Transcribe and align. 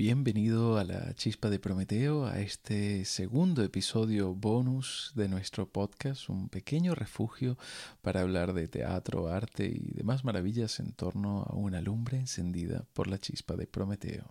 Bienvenido 0.00 0.78
a 0.78 0.84
la 0.84 1.12
Chispa 1.12 1.50
de 1.50 1.58
Prometeo, 1.58 2.24
a 2.24 2.40
este 2.40 3.04
segundo 3.04 3.62
episodio 3.62 4.34
bonus 4.34 5.12
de 5.14 5.28
nuestro 5.28 5.68
podcast, 5.68 6.30
un 6.30 6.48
pequeño 6.48 6.94
refugio 6.94 7.58
para 8.00 8.22
hablar 8.22 8.54
de 8.54 8.66
teatro, 8.66 9.28
arte 9.28 9.66
y 9.66 9.92
demás 9.92 10.24
maravillas 10.24 10.80
en 10.80 10.92
torno 10.92 11.42
a 11.42 11.54
una 11.54 11.82
lumbre 11.82 12.16
encendida 12.16 12.86
por 12.94 13.08
la 13.08 13.18
Chispa 13.18 13.56
de 13.56 13.66
Prometeo. 13.66 14.24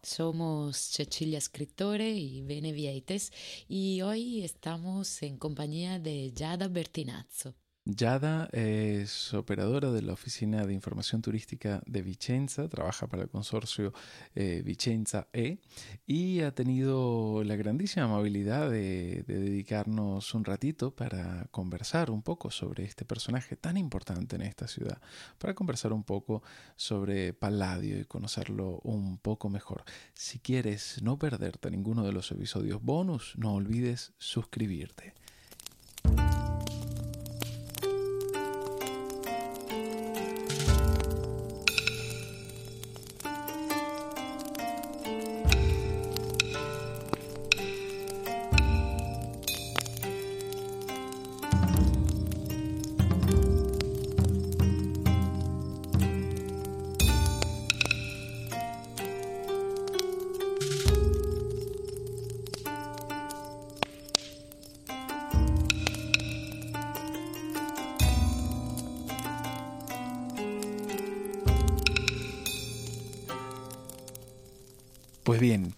Somos 0.00 0.76
Cecilia 0.76 1.40
Scrittore 1.40 2.08
y 2.08 2.42
Bene 2.42 2.70
Vieites 2.70 3.32
y 3.66 4.02
hoy 4.02 4.44
estamos 4.44 5.24
en 5.24 5.38
compañía 5.38 5.98
de 5.98 6.30
Yada 6.34 6.68
Bertinazzo. 6.68 7.56
Yada 7.88 8.48
es 8.50 9.32
operadora 9.32 9.92
de 9.92 10.02
la 10.02 10.12
Oficina 10.12 10.66
de 10.66 10.72
Información 10.72 11.22
Turística 11.22 11.80
de 11.86 12.02
Vicenza, 12.02 12.68
trabaja 12.68 13.06
para 13.06 13.22
el 13.22 13.28
consorcio 13.28 13.94
eh, 14.34 14.60
Vicenza 14.64 15.28
E 15.32 15.58
y 16.04 16.40
ha 16.40 16.52
tenido 16.52 17.44
la 17.44 17.54
grandísima 17.54 18.06
amabilidad 18.06 18.68
de, 18.68 19.22
dedicarnos 19.28 20.34
un 20.34 20.44
ratito 20.44 20.96
para 20.96 21.46
conversar 21.52 22.10
un 22.10 22.22
poco 22.22 22.50
sobre 22.50 22.82
este 22.82 23.04
personaje 23.04 23.54
tan 23.54 23.76
importante 23.76 24.34
en 24.34 24.42
esta 24.42 24.66
ciudad, 24.66 25.00
para 25.38 25.54
conversar 25.54 25.92
un 25.92 26.02
poco 26.02 26.42
sobre 26.74 27.34
Palladio 27.34 28.00
y 28.00 28.04
conocerlo 28.04 28.80
un 28.82 29.16
poco 29.18 29.48
mejor. 29.48 29.84
Si 30.12 30.40
quieres 30.40 31.00
no 31.04 31.20
perderte 31.20 31.70
ninguno 31.70 32.02
de 32.02 32.10
los 32.10 32.32
episodios 32.32 32.82
bonus, 32.82 33.34
no 33.36 33.54
olvides 33.54 34.12
suscribirte. 34.18 35.14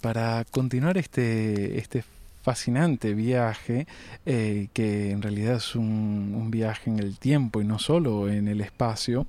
Para 0.08 0.46
continuar 0.50 0.96
este, 0.96 1.76
este 1.76 2.02
fascinante 2.40 3.12
viaje, 3.12 3.86
eh, 4.24 4.68
que 4.72 5.10
en 5.10 5.20
realidad 5.20 5.56
es 5.56 5.74
un, 5.74 6.50
viaje 6.50 6.88
en 6.88 6.98
el 6.98 7.18
tiempo 7.18 7.60
y 7.60 7.66
no 7.66 7.78
solo 7.78 8.26
en 8.30 8.48
el 8.48 8.62
espacio, 8.62 9.26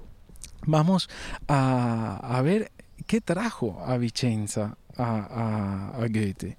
vamos 0.66 1.10
a, 1.50 2.16
a 2.24 2.42
ver 2.44 2.72
qué 3.08 3.20
trajo 3.20 3.84
a 3.86 3.98
Vicenza 3.98 4.78
a, 5.00 6.08
Goethe. 6.10 6.58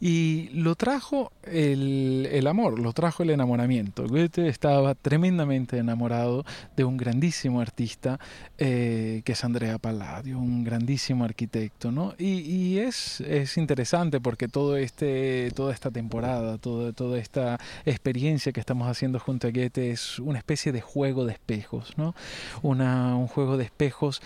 Y 0.00 0.48
lo 0.52 0.74
trajo 0.74 1.32
el, 1.44 2.28
el, 2.30 2.46
amor, 2.46 2.78
lo 2.78 2.92
trajo 2.92 3.22
el 3.22 3.30
enamoramiento. 3.30 4.06
Goethe 4.06 4.48
estaba 4.48 4.94
tremendamente 4.94 5.78
enamorado 5.78 6.44
de 6.76 6.84
un 6.84 6.96
grandísimo 6.96 7.60
artista 7.60 8.18
eh, 8.58 9.22
que 9.24 9.32
es 9.32 9.44
Andrea 9.44 9.78
Palladio, 9.78 10.38
un 10.38 10.64
grandísimo 10.64 11.24
arquitecto. 11.24 11.90
¿no? 11.90 12.14
Y, 12.18 12.40
y 12.40 12.78
es, 12.78 13.20
es, 13.20 13.56
interesante 13.56 14.20
porque 14.20 14.48
todo 14.48 14.76
este, 14.76 15.50
toda 15.54 15.72
esta 15.72 15.90
temporada, 15.90 16.58
todo, 16.58 16.92
toda 16.92 17.18
esta 17.18 17.58
experiencia 17.84 18.52
que 18.52 18.60
estamos 18.60 18.88
haciendo 18.88 19.20
junto 19.20 19.46
a 19.46 19.50
Goethe 19.50 19.90
es 19.90 20.18
una 20.18 20.38
especie 20.38 20.72
de 20.72 20.80
juego 20.80 21.24
de 21.24 21.32
espejos, 21.32 21.94
¿no? 21.96 22.14
Un 22.62 23.26
juego 23.28 23.56
de 23.56 23.64
espejos 23.64 24.22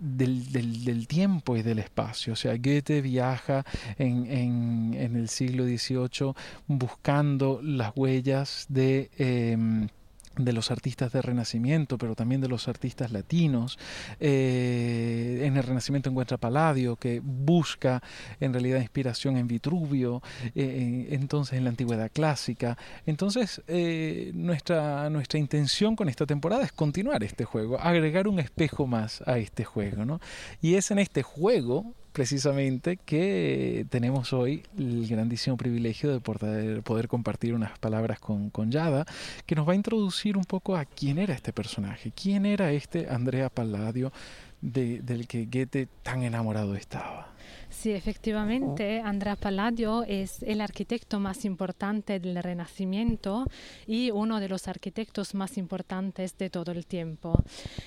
del, 0.00 0.50
del, 0.52 0.84
del, 0.84 1.06
tiempo 1.06 1.56
y 1.56 1.62
del 1.62 1.78
espacio. 1.78 2.32
O 2.32 2.36
sea, 2.36 2.56
Goethe 2.56 3.00
viaja 3.02 3.64
en, 3.98 4.26
en, 4.26 4.94
en 4.96 5.16
el 5.16 5.28
siglo 5.28 5.64
XVIII 5.64 6.34
buscando 6.66 7.60
las 7.62 7.92
huellas 7.96 8.66
de... 8.68 9.10
Eh, 9.18 9.88
de 10.36 10.52
los 10.52 10.70
artistas 10.70 11.12
de 11.12 11.22
Renacimiento, 11.22 11.98
pero 11.98 12.14
también 12.14 12.40
de 12.40 12.48
los 12.48 12.68
artistas 12.68 13.12
latinos. 13.12 13.78
Eh, 14.20 15.42
en 15.44 15.56
el 15.56 15.62
Renacimiento 15.62 16.10
encuentra 16.10 16.38
Palladio, 16.38 16.96
que 16.96 17.20
busca 17.22 18.02
en 18.40 18.52
realidad 18.52 18.80
inspiración 18.80 19.36
en 19.36 19.46
Vitruvio, 19.46 20.22
eh, 20.54 21.08
entonces 21.10 21.58
en 21.58 21.64
la 21.64 21.70
Antigüedad 21.70 22.10
Clásica. 22.12 22.76
Entonces, 23.06 23.62
eh, 23.66 24.30
nuestra, 24.34 25.10
nuestra 25.10 25.38
intención 25.38 25.96
con 25.96 26.08
esta 26.08 26.26
temporada 26.26 26.64
es 26.64 26.72
continuar 26.72 27.22
este 27.22 27.44
juego, 27.44 27.78
agregar 27.80 28.28
un 28.28 28.38
espejo 28.38 28.86
más 28.86 29.22
a 29.26 29.38
este 29.38 29.64
juego. 29.64 30.04
¿no? 30.04 30.20
Y 30.60 30.74
es 30.74 30.90
en 30.90 30.98
este 30.98 31.22
juego 31.22 31.94
precisamente 32.12 32.98
que 32.98 33.86
tenemos 33.90 34.32
hoy 34.32 34.62
el 34.78 35.06
grandísimo 35.08 35.56
privilegio 35.56 36.12
de 36.12 36.20
poder, 36.20 36.82
poder 36.82 37.08
compartir 37.08 37.54
unas 37.54 37.78
palabras 37.78 38.20
con, 38.20 38.50
con, 38.50 38.70
Yada, 38.70 39.06
que 39.46 39.54
nos 39.54 39.66
va 39.66 39.72
a 39.72 39.76
introducir 39.76 40.36
un 40.36 40.44
poco 40.44 40.76
a 40.76 40.84
quién 40.84 41.18
era 41.18 41.34
este 41.34 41.52
personaje, 41.52 42.12
quién 42.14 42.46
era 42.46 42.72
este 42.72 43.08
Andrea 43.08 43.48
Palladio 43.48 44.12
de, 44.60 45.00
del 45.00 45.26
que 45.26 45.46
Goethe 45.46 45.88
tan 46.02 46.22
enamorado 46.22 46.74
estaba. 46.76 47.32
Sí, 47.72 47.90
efectivamente, 47.90 49.00
Andrea 49.00 49.34
Palladio 49.34 50.04
es 50.04 50.42
el 50.42 50.60
arquitecto 50.60 51.18
más 51.18 51.46
importante 51.46 52.20
del 52.20 52.40
Renacimiento 52.42 53.46
y 53.86 54.10
uno 54.10 54.40
de 54.40 54.48
los 54.48 54.68
arquitectos 54.68 55.34
más 55.34 55.56
importantes 55.56 56.36
de 56.36 56.50
todo 56.50 56.70
el 56.70 56.86
tiempo. 56.86 57.42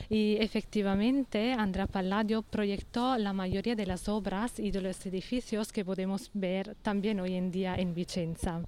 Y 0.09 0.37
efectivamente, 0.41 1.53
Andrea 1.53 1.85
Palladio 1.85 2.41
proyectó 2.41 3.15
la 3.17 3.31
mayoría 3.31 3.75
de 3.75 3.85
las 3.85 4.09
obras 4.09 4.59
y 4.59 4.71
de 4.71 4.81
los 4.81 5.05
edificios 5.05 5.71
que 5.71 5.85
podemos 5.85 6.31
ver 6.33 6.75
también 6.81 7.19
hoy 7.19 7.35
en 7.35 7.51
día 7.51 7.75
en 7.75 7.93
Vicenza. 7.93 8.63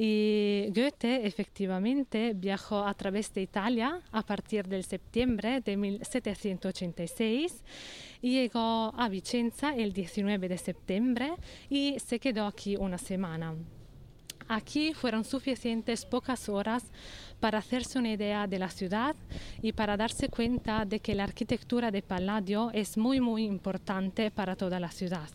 Y 0.00 0.70
Goethe 0.72 1.26
efectivamente 1.26 2.32
viajó 2.32 2.86
a 2.86 2.94
través 2.94 3.34
de 3.34 3.42
Italia 3.42 4.00
a 4.12 4.22
partir 4.22 4.68
del 4.68 4.84
septiembre 4.84 5.60
de 5.60 5.76
1786 5.76 7.64
y 8.17 8.17
llegó 8.22 8.92
a 8.96 9.08
Vicenza 9.08 9.74
el 9.74 9.92
19 9.92 10.48
de 10.48 10.58
septiembre 10.58 11.34
y 11.68 11.98
se 12.00 12.18
quedó 12.18 12.46
aquí 12.46 12.76
una 12.76 12.98
semana. 12.98 13.54
Aquí 14.48 14.94
fueron 14.94 15.24
suficientes 15.24 16.06
pocas 16.06 16.48
horas 16.48 16.84
para 17.38 17.58
hacerse 17.58 17.98
una 17.98 18.12
idea 18.12 18.46
de 18.46 18.58
la 18.58 18.70
ciudad 18.70 19.14
y 19.60 19.72
para 19.72 19.96
darse 19.96 20.28
cuenta 20.28 20.86
de 20.86 21.00
que 21.00 21.14
la 21.14 21.24
arquitectura 21.24 21.90
de 21.90 22.02
Palladio 22.02 22.70
es 22.72 22.96
muy 22.96 23.20
muy 23.20 23.44
importante 23.44 24.30
para 24.30 24.56
toda 24.56 24.80
la 24.80 24.90
ciudad. 24.90 25.28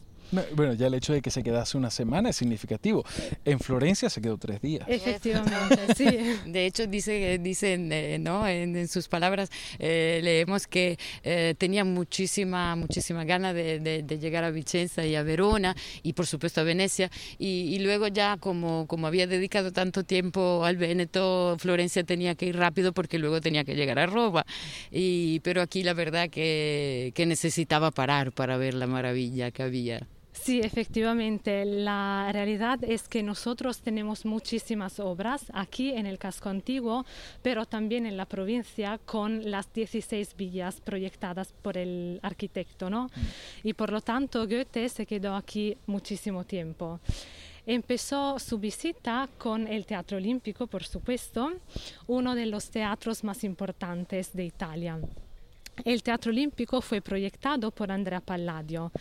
Bueno, 0.55 0.73
ya 0.73 0.87
el 0.87 0.93
hecho 0.95 1.13
de 1.13 1.21
que 1.21 1.29
se 1.29 1.43
quedase 1.43 1.77
una 1.77 1.91
semana 1.91 2.29
es 2.29 2.37
significativo. 2.37 3.03
En 3.45 3.59
Florencia 3.59 4.09
se 4.09 4.21
quedó 4.21 4.37
tres 4.37 4.61
días. 4.61 4.85
Efectivamente, 4.87 5.93
sí. 5.95 6.05
De 6.45 6.65
hecho, 6.65 6.87
dice, 6.87 7.37
dicen, 7.39 7.91
eh, 7.91 8.17
¿no? 8.19 8.47
En, 8.47 8.75
en, 8.75 8.87
sus 8.87 9.07
palabras 9.07 9.49
eh, 9.79 10.19
leemos 10.23 10.67
que 10.67 10.97
eh, 11.23 11.55
tenía 11.57 11.83
muchísima, 11.83 12.75
muchísima 12.75 13.23
ganas 13.25 13.53
de, 13.53 13.79
de, 13.79 14.03
de, 14.03 14.19
llegar 14.19 14.43
a 14.43 14.51
Vicenza 14.51 15.05
y 15.05 15.15
a 15.15 15.23
Verona 15.23 15.75
y 16.01 16.13
por 16.13 16.25
supuesto 16.25 16.61
a 16.61 16.63
Venecia. 16.63 17.11
Y, 17.37 17.75
y, 17.75 17.79
luego 17.79 18.07
ya 18.07 18.37
como, 18.37 18.87
como 18.87 19.07
había 19.07 19.27
dedicado 19.27 19.71
tanto 19.71 20.03
tiempo 20.03 20.65
al 20.65 20.77
Véneto, 20.77 21.55
Florencia 21.59 22.03
tenía 22.03 22.35
que 22.35 22.47
ir 22.47 22.57
rápido 22.57 22.93
porque 22.93 23.19
luego 23.19 23.41
tenía 23.41 23.63
que 23.63 23.75
llegar 23.75 23.99
a 23.99 24.05
Roma. 24.05 24.45
Y, 24.91 25.39
pero 25.41 25.61
aquí 25.61 25.83
la 25.83 25.93
verdad 25.93 26.29
que, 26.29 27.11
que 27.15 27.25
necesitaba 27.25 27.91
parar 27.91 28.31
para 28.31 28.57
ver 28.57 28.73
la 28.73 28.87
maravilla 28.87 29.51
que 29.51 29.63
había. 29.63 30.07
Sí, 30.33 30.59
efectivamente. 30.59 31.63
La 31.63 32.29
realidad 32.33 32.83
es 32.83 33.07
que 33.07 33.23
nosotros 33.23 33.79
tenemos 33.79 34.25
muchísimas 34.25 34.99
obras 34.99 35.45
aquí 35.53 35.91
en 35.91 36.05
el 36.05 36.17
casco 36.17 36.49
antiguo, 36.49 37.05
pero 37.41 37.65
también 37.65 38.05
en 38.05 38.17
la 38.17 38.25
provincia 38.25 38.99
con 39.05 39.49
las 39.49 39.71
16 39.71 40.35
villas 40.35 40.81
proyectadas 40.81 41.53
por 41.61 41.77
el 41.77 42.19
arquitecto, 42.23 42.89
¿no? 42.89 43.05
Mm. 43.05 43.67
Y 43.67 43.73
por 43.73 43.91
lo 43.91 44.01
tanto 44.01 44.47
Goethe 44.47 44.89
se 44.89 45.05
quedó 45.05 45.35
aquí 45.35 45.77
muchísimo 45.85 46.43
tiempo. 46.43 46.99
Empezó 47.65 48.39
su 48.39 48.57
visita 48.57 49.29
con 49.37 49.67
el 49.67 49.85
Teatro 49.85 50.17
Olímpico, 50.17 50.67
por 50.67 50.83
supuesto, 50.83 51.53
uno 52.07 52.35
de 52.35 52.47
los 52.47 52.69
teatros 52.69 53.23
más 53.23 53.45
importantes 53.45 54.33
de 54.33 54.43
Italia. 54.43 54.99
El 55.85 56.03
Teatro 56.03 56.31
Olímpico 56.31 56.81
fue 56.81 57.01
proyectado 57.01 57.71
por 57.71 57.89
Andrea 57.89 58.19
Palladio 58.19 58.91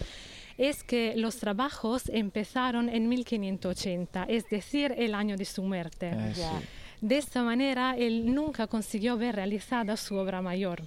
es 0.59 0.85
que 0.85 1.15
los 1.17 1.37
trabajos 1.37 2.09
empezaron 2.09 2.89
en 2.89 3.09
1580, 3.09 4.25
es 4.25 4.49
decir, 4.49 4.95
el 4.97 5.15
año 5.15 5.37
de 5.37 5.45
su 5.45 5.63
muerte. 5.63 6.11
Eh, 6.13 6.33
sí. 6.35 6.43
De 7.01 7.19
esta 7.19 7.43
manera, 7.43 7.97
él 7.97 8.33
nunca 8.33 8.69
consiguió 8.69 9.17
ver 9.17 9.35
realizada 9.35 9.97
su 9.97 10.15
obra 10.15 10.41
mayor. 10.41 10.83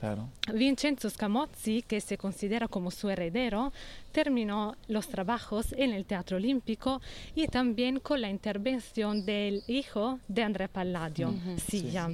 Claro. 0.00 0.28
Vincenzo 0.52 1.08
Scamozzi, 1.08 1.82
que 1.82 2.00
se 2.00 2.18
considera 2.18 2.66
como 2.66 2.90
su 2.90 3.08
heredero, 3.08 3.72
terminó 4.10 4.74
los 4.88 5.06
trabajos 5.06 5.72
en 5.78 5.92
el 5.92 6.04
Teatro 6.04 6.38
Olímpico 6.38 7.00
y 7.36 7.46
también 7.46 8.00
con 8.00 8.20
la 8.20 8.28
intervención 8.28 9.24
del 9.24 9.62
hijo 9.68 10.18
de 10.26 10.42
Andrea 10.42 10.66
Palladio, 10.66 11.32
Silla. 11.68 12.10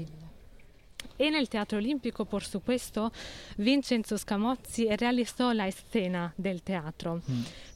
En 1.18 1.34
el 1.34 1.48
Teatro 1.48 1.78
Olímpico, 1.78 2.24
por 2.24 2.44
supuesto, 2.44 3.12
Vincenzo 3.56 4.16
Scamozzi 4.16 4.88
realizó 4.96 5.52
la 5.54 5.66
escena 5.68 6.32
del 6.36 6.62
teatro, 6.62 7.20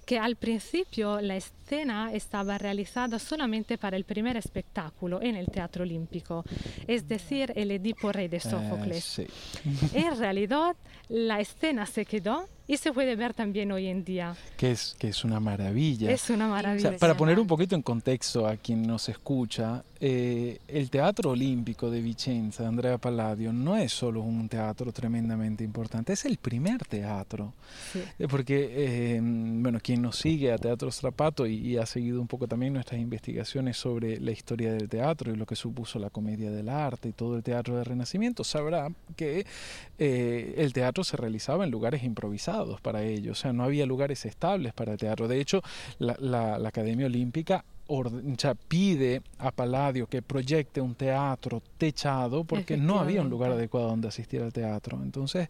que 0.06 0.18
al 0.18 0.36
principio 0.36 1.20
la 1.20 1.36
escena 1.36 2.12
estaba 2.12 2.58
realizada 2.58 3.18
solamente 3.18 3.78
para 3.78 3.96
el 3.96 4.04
primer 4.04 4.36
espectáculo 4.36 5.20
en 5.22 5.36
el 5.36 5.46
Teatro 5.46 5.82
Olímpico, 5.84 6.44
es 6.86 7.08
decir, 7.08 7.52
el 7.56 7.70
Edipo 7.70 8.12
Rey 8.12 8.28
de 8.28 8.40
Sófocles. 8.40 9.18
Eh, 9.20 9.28
sí. 9.62 9.88
En 9.94 10.16
realidad, 10.18 10.76
la 11.08 11.40
escena 11.40 11.86
se 11.86 12.04
quedó 12.04 12.46
y 12.68 12.76
se 12.76 12.92
puede 12.92 13.16
ver 13.16 13.34
también 13.34 13.70
hoy 13.72 13.86
en 13.88 14.04
día. 14.04 14.34
Que 14.56 14.70
es, 14.72 14.94
que 14.98 15.08
es 15.08 15.24
una 15.24 15.40
maravilla. 15.40 16.10
Es 16.10 16.30
una 16.30 16.46
O 16.46 16.50
maravilla. 16.50 16.90
sea, 16.90 16.98
para 16.98 17.16
poner 17.16 17.38
un 17.38 17.46
poquito 17.46 17.74
en 17.74 17.82
contexto 17.82 18.46
a 18.46 18.56
quien 18.56 18.82
nos 18.82 19.08
escucha, 19.08 19.82
eh, 20.00 20.58
el 20.68 20.90
Teatro 20.90 21.30
Olímpico 21.30 21.90
de 21.90 22.00
Vicenza, 22.00 22.66
Andrea 22.66 22.98
Palladio, 22.98 23.31
no 23.36 23.76
es 23.76 23.92
solo 23.92 24.20
un 24.22 24.48
teatro 24.48 24.92
tremendamente 24.92 25.64
importante, 25.64 26.12
es 26.12 26.24
el 26.24 26.36
primer 26.38 26.84
teatro. 26.84 27.52
Sí. 27.92 28.00
Eh, 28.18 28.28
Porque, 28.28 28.68
eh, 29.16 29.20
bueno, 29.22 29.78
quien 29.82 30.02
nos 30.02 30.16
sigue 30.16 30.52
a 30.52 30.58
Teatro 30.58 30.90
Strapato 30.90 31.46
y, 31.46 31.54
y 31.56 31.76
ha 31.76 31.86
seguido 31.86 32.20
un 32.20 32.26
poco 32.28 32.46
también 32.48 32.72
nuestras 32.72 33.00
investigaciones 33.00 33.76
sobre 33.76 34.20
la 34.20 34.30
historia 34.32 34.72
del 34.72 34.88
teatro 34.88 35.32
y 35.32 35.36
lo 35.36 35.46
que 35.46 35.56
supuso 35.56 35.98
la 35.98 36.10
comedia 36.10 36.50
del 36.50 36.68
arte 36.68 37.08
y 37.08 37.12
todo 37.12 37.36
el 37.36 37.42
teatro 37.42 37.76
del 37.76 37.84
Renacimiento, 37.84 38.44
sabrá 38.44 38.88
que 39.16 39.46
eh, 39.98 40.54
el 40.58 40.72
teatro 40.72 41.04
se 41.04 41.16
realizaba 41.16 41.64
en 41.64 41.70
lugares 41.70 42.02
improvisados 42.02 42.80
para 42.80 43.02
ello, 43.02 43.32
o 43.32 43.34
sea, 43.34 43.52
no 43.52 43.64
había 43.64 43.86
lugares 43.86 44.24
estables 44.26 44.72
para 44.72 44.92
el 44.92 44.98
teatro. 44.98 45.28
De 45.28 45.40
hecho, 45.40 45.62
la, 45.98 46.16
la- 46.20 46.58
la 46.58 46.68
Academia 46.68 47.06
Olímpica 47.06 47.64
pide 48.68 49.22
a 49.38 49.50
Palladio 49.50 50.06
que 50.06 50.22
proyecte 50.22 50.80
un 50.80 50.94
teatro 50.94 51.62
techado 51.78 52.44
porque 52.44 52.76
no 52.76 52.98
había 52.98 53.22
un 53.22 53.30
lugar 53.30 53.52
adecuado 53.52 53.88
donde 53.88 54.08
asistir 54.08 54.42
al 54.42 54.52
teatro. 54.52 55.00
Entonces, 55.02 55.48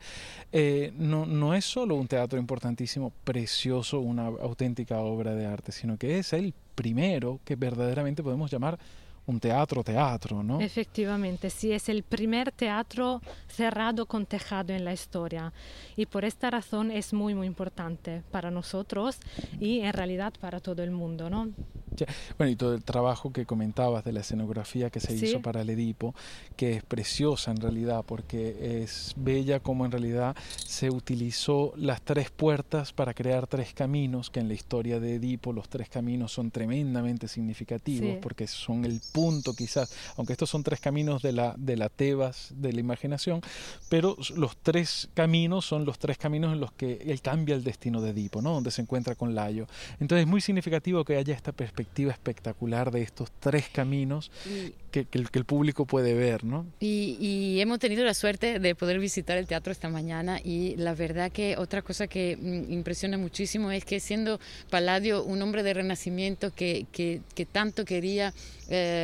eh, 0.53 0.93
no, 0.97 1.27
no 1.27 1.55
es 1.55 1.65
solo 1.65 1.95
un 1.95 2.09
teatro 2.09 2.39
importantísimo, 2.39 3.13
precioso, 3.25 4.01
una 4.01 4.27
auténtica 4.27 5.01
obra 5.01 5.35
de 5.35 5.47
arte, 5.47 5.73
sino 5.73 5.97
que 5.97 6.19
es 6.19 6.33
el 6.33 6.55
primero 6.75 7.41
que 7.45 7.57
verdaderamente 7.57 8.23
podemos 8.23 8.51
llamar 8.51 8.79
un 9.27 9.39
teatro 9.41 9.85
teatro, 9.85 10.43
¿no? 10.43 10.61
Efectivamente, 10.61 11.49
sí, 11.51 11.73
es 11.73 11.89
el 11.89 12.03
primer 12.03 12.51
teatro 12.53 13.21
cerrado 13.49 14.07
con 14.07 14.27
tejado 14.27 14.73
en 14.73 14.85
la 14.85 14.93
historia 14.93 15.53
y 15.97 16.07
por 16.07 16.25
esta 16.25 16.51
razón 16.51 16.91
es 16.91 17.13
muy, 17.13 17.35
muy 17.35 17.47
importante 17.47 18.23
para 18.31 18.51
nosotros 18.51 19.19
y 19.61 19.81
en 19.81 19.93
realidad 19.93 20.33
para 20.41 20.61
todo 20.61 20.83
el 20.83 20.91
mundo, 20.91 21.31
¿no? 21.31 21.51
Ya, 21.95 22.07
Bueno, 22.39 22.51
y 22.51 22.57
todo 22.57 22.75
el 22.75 22.83
trabajo 22.83 23.33
que 23.35 23.45
comentabas 23.45 24.03
de 24.03 24.13
la 24.13 24.21
escenografía 24.21 24.89
que 24.89 24.99
se 24.99 25.17
Sí. 25.19 25.27
hizo 25.27 25.43
para 25.43 25.61
el 25.61 25.69
Edipo, 25.69 26.15
que 26.57 26.73
es 26.77 26.83
preciosa 26.83 27.51
en 27.51 27.59
realidad, 27.59 28.03
porque 28.07 28.83
es 28.83 29.13
bella 29.17 29.61
como 29.61 29.85
en 29.85 29.93
realidad 29.93 30.35
se 30.57 30.89
utilizó 30.91 31.75
las 31.77 32.01
tres 32.01 32.31
puertas 32.31 32.95
para 32.95 33.13
crear 33.13 33.47
tres 33.47 33.75
caminos, 33.75 34.31
que 34.31 34.41
en 34.41 34.49
la 34.49 34.55
historia 34.55 35.01
de 35.01 35.17
Edipo 35.17 35.53
los 35.53 35.69
tres 35.69 35.91
caminos 35.91 36.33
son 36.33 36.51
tremendamente 36.51 37.29
significativos, 37.29 38.09
Sí. 38.15 38.19
porque 38.23 38.47
son 38.47 38.87
el 38.87 39.01
punto 39.13 39.55
quizás, 39.55 39.93
aunque 40.17 40.33
estos 40.33 40.51
son 40.51 40.63
tres 40.63 40.81
caminos 40.81 41.23
de 41.23 41.33
la, 41.33 41.55
de 41.59 41.77
la 41.77 41.89
Tebas 41.89 42.49
de 42.57 42.73
la 42.73 42.81
imaginación, 42.81 43.41
pero 43.89 44.17
los 44.37 44.57
tres 44.57 45.09
caminos 45.15 45.65
son 45.67 45.85
los 45.85 45.99
tres 45.99 46.19
caminos 46.19 46.53
en 46.55 46.61
los 46.61 46.73
que 46.73 46.95
él 47.07 47.21
cambia 47.21 47.55
el 47.55 47.63
destino 47.63 48.01
de 48.01 48.11
Edipo, 48.11 48.43
¿no? 48.43 48.53
donde 48.55 48.71
se 48.71 48.83
encuentra 48.83 49.15
con 49.15 49.35
Layo. 49.35 49.67
Entonces 50.01 50.25
es 50.25 50.29
muy 50.31 50.41
significativo 50.41 51.05
que 51.05 51.17
haya 51.17 51.35
esta 51.35 51.53
perspectiva 51.53 52.11
espectacular 52.13 52.91
de 52.91 53.03
estos 53.03 53.31
tres 53.39 53.69
caminos 53.73 54.31
Y, 54.47 54.73
que, 54.91 55.05
que 55.07 55.19
el, 55.19 55.31
que 55.31 55.39
el 55.39 55.45
público 55.45 55.87
puede 55.87 56.15
ver, 56.15 56.45
¿no? 56.45 56.67
y- 56.81 57.17
y 57.21 57.61
hemos 57.61 57.79
tenido 57.79 58.05
la 58.05 58.15
suerte 58.15 58.59
de 58.59 58.75
poder 58.75 58.99
visitar 58.99 59.37
el 59.39 59.47
teatro 59.47 59.73
esta 59.73 59.89
mañana 59.89 60.41
y 60.43 60.77
la 60.77 60.95
verdad 60.95 61.31
que 61.33 61.57
otra 61.57 61.83
cosa 61.83 62.07
que 62.07 62.37
mm, 62.41 62.73
impresiona 62.73 63.19
muchísimo 63.19 63.71
es 63.71 63.85
que 63.85 64.01
siendo 64.01 64.39
Palladio 64.71 65.23
un 65.25 65.41
hombre 65.43 65.63
de 65.63 65.75
renacimiento 65.75 66.51
que, 66.55 66.87
que- 66.93 67.21
que 67.35 67.47
tanto 67.47 67.85
quería 67.85 68.33
eh, 68.69 69.02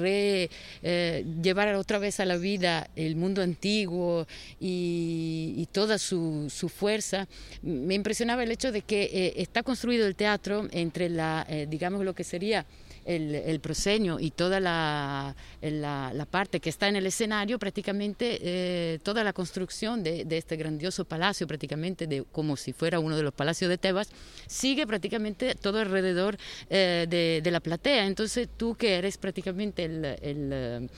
re- 0.00 0.50
eh, 0.82 1.24
llevar 1.42 1.74
otra 1.74 1.98
vez 1.98 2.20
a 2.20 2.24
la 2.24 2.36
vida 2.36 2.88
el 2.96 3.16
mundo 3.16 3.42
antiguo 3.42 4.26
y, 4.60 5.54
y 5.56 5.66
toda 5.72 5.98
su, 5.98 6.50
su 6.50 6.68
fuerza, 6.68 7.26
me 7.62 7.94
impresionaba 7.94 8.42
el 8.42 8.50
hecho 8.50 8.72
de 8.72 8.82
que 8.82 9.02
eh, 9.12 9.32
está 9.36 9.62
construido 9.62 10.06
el 10.06 10.14
teatro 10.14 10.68
entre 10.72 11.08
la, 11.08 11.46
eh, 11.48 11.66
digamos, 11.68 12.04
lo 12.04 12.14
que 12.14 12.24
sería 12.24 12.64
el, 13.14 13.34
el 13.34 13.58
proscenio 13.60 14.20
y 14.20 14.30
toda 14.30 14.60
la, 14.60 15.34
la, 15.62 16.12
la 16.14 16.26
parte 16.26 16.60
que 16.60 16.70
está 16.70 16.86
en 16.88 16.96
el 16.96 17.06
escenario, 17.06 17.58
prácticamente 17.58 18.38
eh, 18.42 18.98
toda 19.02 19.24
la 19.24 19.32
construcción 19.32 20.02
de, 20.02 20.24
de 20.24 20.36
este 20.36 20.56
grandioso 20.56 21.04
palacio, 21.04 21.46
prácticamente 21.46 22.06
de, 22.06 22.24
como 22.30 22.56
si 22.56 22.72
fuera 22.72 23.00
uno 23.00 23.16
de 23.16 23.22
los 23.22 23.32
palacios 23.32 23.68
de 23.68 23.78
Tebas, 23.78 24.10
sigue 24.46 24.86
prácticamente 24.86 25.54
todo 25.54 25.80
alrededor 25.80 26.36
eh, 26.70 27.06
de, 27.08 27.40
de 27.42 27.50
la 27.50 27.60
platea. 27.60 28.06
Entonces 28.06 28.48
tú 28.56 28.74
que 28.74 28.94
eres 28.98 29.16
prácticamente 29.18 29.84
el... 29.84 30.02
eh, 30.22 30.88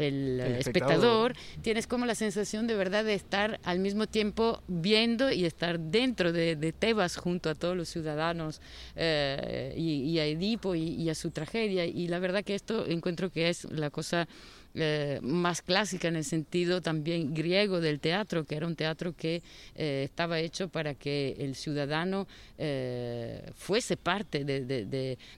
el, 0.00 0.40
El 0.40 0.56
espectador, 0.56 1.34
tienes 1.62 1.86
como 1.86 2.06
la 2.06 2.14
sensación 2.14 2.66
de 2.66 2.74
verdad 2.74 3.04
de 3.04 3.14
estar 3.14 3.60
al 3.64 3.78
mismo 3.78 4.06
tiempo 4.06 4.62
viendo 4.68 5.30
y 5.30 5.44
estar 5.44 5.78
dentro 5.78 6.32
de, 6.32 6.56
de 6.56 6.72
Tebas 6.72 7.16
junto 7.16 7.50
a 7.50 7.54
todos 7.54 7.76
los 7.76 7.88
ciudadanos 7.88 8.60
eh, 8.96 9.74
y, 9.76 10.02
y 10.02 10.18
a 10.18 10.26
Edipo 10.26 10.74
y, 10.74 10.82
y 10.82 11.10
a 11.10 11.14
su 11.14 11.30
tragedia. 11.30 11.84
Y 11.84 12.08
la 12.08 12.18
verdad 12.18 12.44
que 12.44 12.54
esto 12.54 12.86
encuentro 12.86 13.30
que 13.30 13.48
es 13.48 13.64
la 13.64 13.90
cosa 13.90 14.28
eh, 14.74 15.18
más 15.22 15.62
clásica 15.62 16.08
en 16.08 16.16
el 16.16 16.24
sentido 16.24 16.80
también 16.80 17.34
griego 17.34 17.80
del 17.80 18.00
teatro, 18.00 18.44
que 18.44 18.54
era 18.56 18.66
un 18.66 18.76
teatro 18.76 19.14
que 19.16 19.42
eh, 19.74 20.02
estaba 20.04 20.38
hecho 20.40 20.68
para 20.68 20.94
que 20.94 21.36
el 21.38 21.54
ciudadano 21.54 22.26
eh, 22.58 23.42
fuese 23.54 23.96
parte 23.96 24.44
de, 24.44 24.64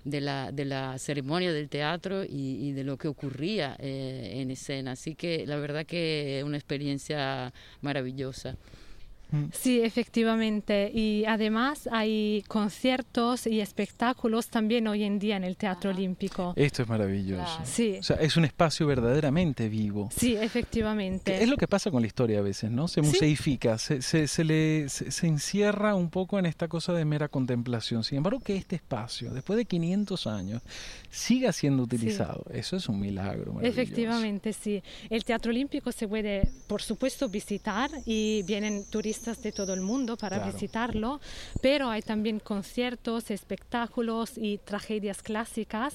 de- 0.05 0.21
la, 0.21 0.53
de 0.53 0.65
la 0.65 0.99
ceremonia 0.99 1.53
del 1.53 1.69
teatro 1.69 2.25
y, 2.25 2.69
y 2.69 2.73
de 2.73 2.85
lo 2.85 2.97
que 2.97 3.09
ocurría 3.09 3.77
eh, 3.79 4.35
en 4.41 4.51
escena. 4.51 4.93
Así 4.93 5.15
que 5.15 5.47
la 5.47 5.57
verdad 5.57 5.85
que 5.87 6.39
es 6.39 6.45
una 6.45 6.57
experiencia 6.57 7.53
maravillosa. 7.81 8.57
Sí, 9.53 9.81
efectivamente. 9.81 10.91
Y 10.93 11.25
además 11.25 11.89
hay 11.91 12.45
conciertos 12.49 13.47
y 13.47 13.61
espectáculos 13.61 14.49
también 14.49 14.87
hoy 14.89 15.05
en 15.05 15.19
día 15.19 15.37
en 15.37 15.45
el 15.45 15.57
Teatro 15.57 15.91
Olímpico. 15.91 16.53
Esto 16.57 16.83
es 16.83 16.89
maravilloso. 16.89 17.43
Claro. 17.45 17.63
Sí, 17.65 17.97
O 18.01 18.03
sea, 18.03 18.17
es 18.17 18.37
un 18.37 18.45
espacio 18.45 18.87
verdaderamente 18.87 19.69
vivo. 19.69 20.11
sí, 20.17 20.37
efectivamente. 20.37 21.43
Es 21.43 21.49
lo 21.49 21.57
que 21.57 21.69
pasa 21.69 21.91
con 21.91 22.03
la 22.03 22.07
historia 22.07 22.41
a 22.41 22.43
veces, 22.43 22.71
¿no? 22.71 22.89
Se 22.89 23.01
Sí. 23.03 23.07
museifica, 23.09 23.79
se, 23.79 24.03
se, 24.03 24.27
se 24.29 24.45
le, 24.45 24.89
se, 24.89 25.11
se 25.11 25.27
encierra 25.27 25.95
un 25.95 26.11
poco 26.11 26.39
en 26.39 26.47
esta 26.47 26.69
cosa 26.69 26.93
de 26.93 27.05
mera 27.05 27.29
contemplación. 27.29 28.05
Sin 28.05 28.19
embargo, 28.19 28.41
que 28.41 28.57
este 28.57 28.77
espacio, 28.77 29.33
después 29.33 29.57
de 29.57 29.65
500 29.65 30.27
años, 30.27 30.63
siga 31.11 31.53
siendo 31.53 31.83
utilizado, 31.85 32.45
eso 32.53 32.77
es 32.77 32.89
un 32.89 33.01
milagro. 33.01 33.53
maravilloso. 33.53 33.81
Efectivamente, 33.81 34.53
sí. 34.53 34.83
El 35.11 35.25
Teatro 35.25 35.51
Olímpico 35.51 35.91
se 35.93 36.07
puede, 36.09 36.49
por 36.67 36.83
supuesto, 36.83 37.29
visitar 37.29 37.91
y 38.05 38.43
vienen 38.43 38.85
turistas 38.91 39.22
de 39.23 39.53
todo 39.53 39.73
el 39.73 39.81
mundo 39.81 40.17
para 40.17 40.37
Claro. 40.39 40.53
visitarlo, 40.53 41.21
pero 41.61 41.89
hay 41.89 42.03
también 42.03 42.41
conciertos, 42.41 43.31
espectáculos 43.31 44.37
y 44.37 44.59
tragedias 44.59 45.23
clásicas 45.23 45.95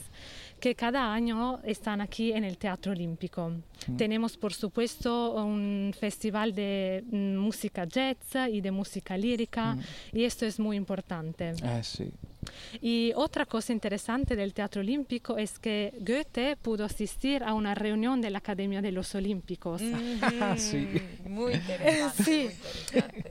que 0.61 0.75
cada 0.75 1.13
año 1.13 1.59
están 1.63 1.99
aquí 1.99 2.31
en 2.31 2.43
el 2.45 2.57
Teatro 2.57 2.93
Olímpico. 2.93 3.51
Tenemos, 3.97 4.37
por 4.37 4.53
supuesto, 4.53 5.33
un 5.33 5.93
festival 5.99 6.53
de 6.55 7.03
mm, 7.11 7.35
música 7.37 7.83
jazz 7.85 8.17
y 8.51 8.61
de 8.61 8.71
música 8.71 9.17
lírica 9.17 9.77
y 10.13 10.23
esto 10.23 10.45
es 10.45 10.59
muy 10.59 10.77
importante. 10.77 11.53
Ah, 11.63 11.83
sí. 11.83 12.09
Y 12.81 13.11
otra 13.15 13.45
cosa 13.45 13.73
interesante 13.73 14.35
del 14.35 14.53
Teatro 14.53 14.81
Olímpico 14.81 15.37
es 15.37 15.59
que 15.59 15.93
Goethe 15.99 16.55
pudo 16.57 16.85
asistir 16.85 17.43
a 17.43 17.53
una 17.53 17.75
reunión 17.75 18.21
de 18.21 18.29
la 18.29 18.39
Academia 18.39 18.81
de 18.81 18.91
los 18.91 19.13
Olímpicos, 19.15 19.81
Sí. 20.57 20.87
Muy 21.27 21.53
interesante. 21.53 22.23
Sí. 22.23 22.49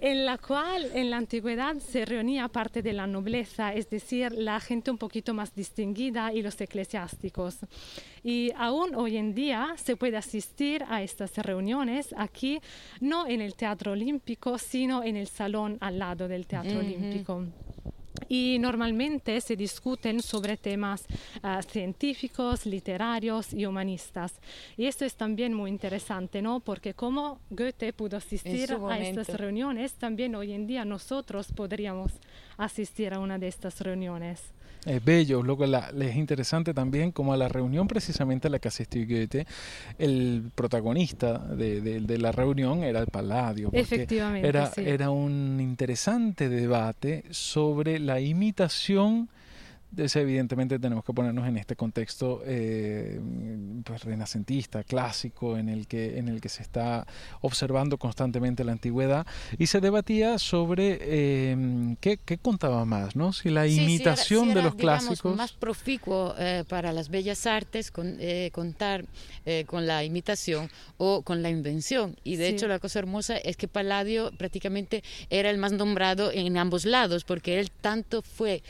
en 0.01 0.25
la 0.27 0.39
cual 0.39 0.91
en 0.95 1.11
la 1.11 1.17
antigüedad 1.19 1.77
se 1.79 2.05
reunía 2.05 2.49
parte 2.49 2.83
de 2.83 2.93
la 2.93 3.07
nobleza, 3.07 3.73
es 3.75 3.89
decir, 3.91 4.33
la 4.33 4.61
gente 4.61 4.91
un 4.91 4.99
poquito 4.99 5.35
más 5.35 5.55
distinguida 5.55 6.33
y 6.33 6.43
los 6.43 6.61
eclesiásticos. 6.61 7.59
Y 8.23 8.53
aún 8.57 8.95
hoy 8.95 9.17
en 9.17 9.35
día 9.35 9.75
se 9.77 9.97
puede 9.97 10.17
asistir 10.17 10.85
a 10.89 11.03
estas 11.03 11.37
reuniones 11.39 12.15
aquí, 12.17 12.61
no 13.01 13.27
en 13.27 13.41
el 13.41 13.55
Teatro 13.55 13.93
Olímpico, 13.93 14.59
sino 14.59 15.03
en 15.03 15.17
el 15.17 15.29
salón 15.29 15.79
al 15.81 15.99
lado 15.99 16.29
del 16.29 16.47
Teatro 16.47 16.73
Ujú. 16.73 16.81
Olímpico. 16.81 17.45
Y 18.29 18.59
normalmente 18.59 19.41
se 19.41 19.57
discuten 19.57 20.23
sobre 20.23 20.57
temas 20.57 21.05
uh, 21.43 21.63
científicos, 21.63 22.67
literarios 22.67 23.53
y 23.53 23.67
humanistas. 23.67 24.41
Y 24.77 24.87
esto 24.87 25.05
es 25.05 25.15
también 25.15 25.55
muy 25.55 25.71
interesante, 25.71 26.43
¿no? 26.43 26.61
Porque 26.61 26.95
como 26.95 27.41
Goethe 27.51 27.93
pudo 27.93 28.17
asistir 28.17 28.73
a 28.73 28.99
estas 28.99 29.29
reuniones, 29.29 29.95
también 29.95 30.35
hoy 30.35 30.53
en 30.53 30.67
día 30.67 30.85
nosotros 30.85 31.53
podríamos 31.53 32.13
asistir 32.57 33.15
a 33.15 33.19
una 33.19 33.39
de 33.39 33.49
estas 33.49 33.81
reuniones 33.81 34.56
es 34.87 35.05
bello. 35.05 35.43
Luego 35.43 35.67
la, 35.67 35.91
es 36.01 36.17
interesante 36.17 36.73
también 36.73 37.13
como 37.13 37.33
a 37.33 37.37
la 37.37 37.49
reunión 37.49 37.89
precisamente 37.89 38.49
a 38.49 38.51
la 38.51 38.59
que 38.59 38.69
asistió 38.69 39.05
Goethe, 39.07 39.47
el 39.99 40.51
protagonista 40.55 41.39
de, 41.39 41.81
de, 41.81 42.19
la 42.19 42.33
reunión 42.33 42.83
era 42.83 43.01
el 43.01 43.09
Palladio. 43.09 43.71
Efectivamente. 43.73 44.49
Era, 44.49 44.71
era 44.77 45.11
un 45.11 45.59
interesante 45.61 46.49
debate 46.49 47.25
sobre 47.31 47.99
la 47.99 48.21
imitación 48.21 49.29
evidentemente 49.97 50.79
tenemos 50.79 51.05
que 51.05 51.13
ponernos 51.13 51.47
en 51.47 51.57
este 51.57 51.77
contexto 51.77 52.43
eh, 52.45 53.21
pues, 53.85 54.05
renacentista, 54.05 54.85
clásico, 54.85 55.57
en 55.57 55.69
el, 55.69 55.87
que, 55.87 56.19
en 56.19 56.29
el 56.29 56.41
que 56.41 56.49
se 56.49 56.63
está 56.63 57.07
observando 57.41 57.99
constantemente 57.99 58.65
la 58.65 58.73
antigüedad 58.73 59.27
y 59.59 59.67
se 59.67 59.81
debatía 59.81 60.39
sobre 60.39 60.99
eh, 61.01 61.97
qué, 62.01 62.19
contaba 62.39 62.85
más, 62.85 63.17
¿no? 63.17 63.33
si 63.33 63.51
la 63.51 63.67
imitación 63.67 64.53
de 64.55 64.63
los 64.63 64.75
clásicos... 64.75 65.37
más 65.37 65.53
proficuo 65.53 66.35
eh, 66.39 66.65
para 66.69 66.93
las 66.93 67.09
bellas 67.09 67.47
artes 67.47 67.91
con, 67.91 68.19
contar 68.53 69.05
con 69.67 69.87
la 69.87 70.05
imitación 70.05 70.69
o 70.99 71.23
con 71.23 71.43
la 71.43 71.51
invención. 71.51 72.17
Y 72.25 72.37
de 72.37 72.49
hecho 72.49 72.69
la 72.69 72.79
cosa 72.79 72.99
hermosa 72.99 73.37
es 73.37 73.57
que 73.57 73.69
Palladio 73.69 74.33
prácticamente 74.37 75.03
era 75.31 75.51
el 75.51 75.59
más 75.59 75.73
nombrado 75.73 76.31
en 76.33 76.57
ambos 76.59 76.85
lados, 76.85 77.25
porque 77.25 77.59
él 77.61 77.71
tanto 77.71 78.23
fue, 78.23 78.63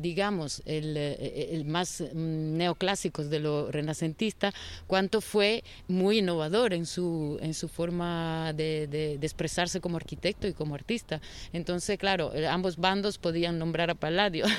digamos, 0.00 0.35
el, 0.64 0.96
eh, 0.96 1.48
el, 1.52 1.64
más 1.64 2.00
mm, 2.00 2.56
neoclásico 2.56 3.24
de 3.24 3.40
lo 3.40 3.70
renacentista, 3.70 4.52
cuanto 4.86 5.20
fue 5.20 5.64
muy 5.88 6.18
innovador 6.18 6.72
en 6.72 6.86
su, 6.86 7.38
en 7.40 7.54
su 7.54 7.68
forma 7.68 8.52
de, 8.52 8.86
de, 8.86 9.14
expresarse 9.22 9.80
como 9.80 9.96
arquitecto 9.96 10.46
y 10.46 10.52
como 10.52 10.74
artista. 10.74 11.20
Entonces, 11.52 11.98
claro, 11.98 12.34
eh, 12.34 12.46
ambos 12.46 12.76
bandos 12.76 13.18
podían 13.18 13.58
nombrar 13.58 13.90
a 13.90 13.94
Palladio. 13.94 14.46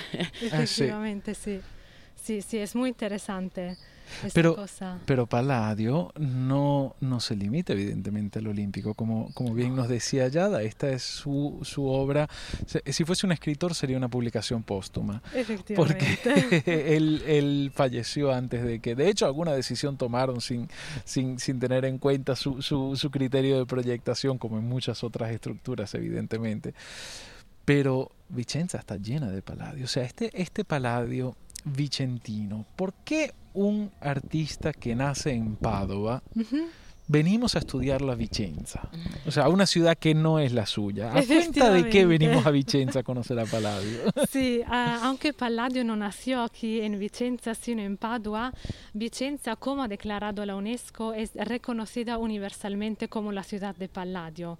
Ah, 0.51 0.61
Efectivamente, 0.63 1.33
sí. 1.33 1.59
Sí, 2.15 2.41
sí, 2.41 2.57
es 2.57 2.75
muy 2.75 2.89
interesante 2.89 3.77
pero, 4.33 4.55
pero 5.05 5.25
Palladio 5.27 6.11
no, 6.17 6.95
no 6.99 7.19
se 7.19 7.35
limita 7.35 7.73
evidentemente 7.73 8.39
al 8.39 8.47
olímpico, 8.47 8.93
como, 8.93 9.33
como 9.33 9.53
bien 9.53 9.75
nos 9.75 9.87
decía 9.87 10.27
Yada, 10.27 10.63
esta 10.63 10.89
es 10.89 11.03
su, 11.03 11.59
su 11.63 11.87
obra, 11.87 12.29
si 12.85 13.03
fuese 13.03 13.25
un 13.25 13.31
escritor 13.31 13.75
sería 13.75 13.97
una 13.97 14.09
publicación 14.09 14.63
póstuma, 14.63 15.21
porque 15.75 16.19
él, 16.65 17.23
él, 17.27 17.71
falleció 17.73 18.33
antes 18.33 18.63
de 18.63 18.79
que, 18.79 18.95
de 18.95 19.09
hecho 19.09 19.25
alguna 19.25 19.53
decisión 19.53 19.97
tomaron 19.97 20.41
sin, 20.41 20.69
sin, 21.05 21.39
sin 21.39 21.59
tener 21.59 21.85
en 21.85 21.97
cuenta 21.97 22.35
su, 22.35 22.61
su, 22.61 22.95
su 22.95 23.11
criterio 23.11 23.57
de 23.57 23.65
proyectación, 23.65 24.37
como 24.37 24.57
en 24.57 24.65
muchas 24.65 25.03
otras 25.03 25.31
estructuras 25.31 25.93
evidentemente. 25.93 26.73
Pero 27.65 28.11
Vicenza 28.29 28.77
está 28.77 28.95
llena 28.95 29.29
de 29.29 29.41
Palladio, 29.41 29.85
o 29.85 29.87
sea, 29.89 30.03
este, 30.03 30.29
este 30.41 30.63
Palladio 30.63 31.35
vicentino. 31.73 32.65
¿Por 32.75 32.93
qué 33.05 33.33
un 33.53 33.91
artista 34.01 34.71
que 34.71 34.95
nace 34.95 35.31
en 35.31 35.55
Padova 35.55 36.21
venimos 37.07 37.55
a 37.55 37.59
estudiar 37.59 38.01
la 38.01 38.15
Vicenza? 38.15 38.89
O 39.25 39.31
sea, 39.31 39.49
una 39.49 39.65
ciudad 39.65 39.97
que 39.97 40.13
no 40.13 40.39
es 40.39 40.53
la 40.53 40.65
suya. 40.65 41.11
¿A 41.11 41.23
cuenta 41.23 41.71
de 41.71 41.89
qué 41.89 42.05
venimos 42.05 42.45
a 42.45 42.51
Vicenza 42.51 42.99
a 42.99 43.03
conocer 43.03 43.39
a 43.39 43.45
Palladio? 43.45 43.99
Sí, 44.29 44.61
aunque 44.67 45.33
Palladio 45.33 45.83
no 45.83 45.95
nació 45.95 46.41
aquí 46.43 46.81
en 46.81 46.99
Vicenza, 46.99 47.55
sino 47.55 47.81
en 47.81 47.97
Padua, 47.97 48.53
Vicenza, 48.93 49.55
como 49.55 49.83
ha 49.83 49.87
declarado 49.87 50.45
la 50.45 50.55
UNESCO, 50.55 51.13
es 51.13 51.33
reconocida 51.35 52.17
universalmente 52.17 53.07
como 53.07 53.31
la 53.31 53.43
ciudad 53.43 53.75
de 53.75 53.87
Palladio, 53.87 54.59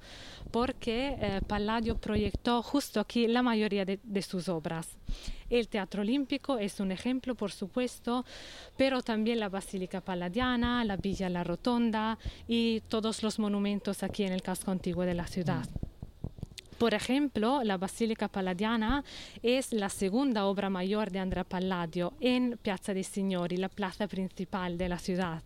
porque 0.52 1.18
eh, 1.20 1.42
Palladio 1.46 1.98
proyectó 1.98 2.64
justo 2.64 3.00
aquí 3.00 3.28
la 3.28 3.42
mayoría 3.42 3.86
de 3.86 4.22
sus 4.22 4.48
obras. 4.48 4.98
El 5.50 5.70
Teatro 5.70 6.02
Olímpico 6.02 6.58
es 6.58 6.80
un 6.80 6.92
ejemplo, 6.92 7.34
por 7.36 7.52
supuesto, 7.52 8.26
pero 8.76 9.02
también 9.02 9.40
la 9.40 9.48
Basílica 9.48 10.02
Palladiana, 10.02 10.84
la 10.84 10.98
Villa 10.98 11.30
La 11.30 11.44
Rotonda 11.44 12.18
y 12.48 12.82
todos 12.88 13.24
los 13.24 13.40
monumentos 13.40 14.04
aquí 14.04 14.24
en 14.24 14.34
el 14.34 14.42
casco 14.42 14.72
antiguo 14.72 15.04
de 15.04 15.14
la 15.14 15.28
ciudad. 15.28 15.68
Por 16.78 16.94
ejemplo, 16.94 17.64
la 17.64 17.78
Basílica 17.78 18.28
Palladiana 18.28 19.04
es 19.42 19.74
la 19.74 19.90
segunda 19.90 20.46
obra 20.46 20.70
mayor 20.70 21.10
de 21.12 21.20
Andrea 21.20 21.44
Palladio 21.44 22.14
en 22.22 22.60
Piazza 22.62 22.94
dei 22.94 23.04
Signori, 23.04 23.58
la 23.58 23.70
plaza 23.70 24.08
principal 24.08 24.78
de 24.78 24.88
la 24.88 25.00
ciudad. 25.00 25.42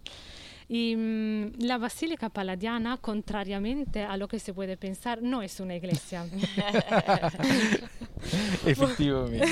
Y 0.68 0.96
mm, 0.96 1.54
la 1.60 1.78
Basílica 1.78 2.30
Palladiana, 2.30 2.98
contrariamente 2.98 4.04
a 4.04 4.18
lo 4.18 4.28
que 4.28 4.40
se 4.40 4.54
puede 4.54 4.76
pensar, 4.76 5.22
no 5.22 5.42
es 5.42 5.60
una 5.62 5.76
iglesia. 5.76 6.26
Efectivamente. 8.66 9.46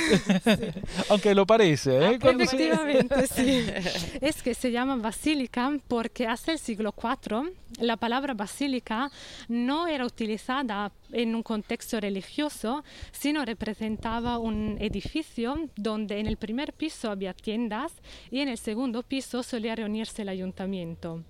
Aunque 1.09 1.33
lo 1.35 1.45
parece, 1.45 1.97
¿eh? 1.97 2.19
Efectivamente, 2.21 3.27
sí. 3.33 3.65
Es 4.21 4.41
que 4.41 4.53
se 4.53 4.71
llama 4.71 4.95
basílica 4.97 5.71
porque 5.87 6.27
hasta 6.27 6.51
el 6.51 6.59
siglo 6.59 6.93
IV 6.95 7.51
la 7.79 7.97
palabra 7.97 8.33
basílica 8.33 9.11
no 9.47 9.87
era 9.87 10.05
utilizada 10.05 10.91
en 11.11 11.35
un 11.35 11.43
contexto 11.43 11.99
religioso, 11.99 12.83
sino 13.11 13.45
representaba 13.45 14.37
un 14.37 14.77
edificio 14.79 15.69
donde 15.75 16.19
en 16.19 16.27
el 16.27 16.37
primer 16.37 16.73
piso 16.73 17.11
había 17.11 17.33
tiendas 17.33 17.93
y 18.31 18.39
en 18.39 18.49
el 18.49 18.57
segundo 18.57 19.03
piso 19.03 19.43
solía 19.43 19.75
reunirse 19.75 20.23
el 20.23 20.29
ayuntamiento. 20.29 21.23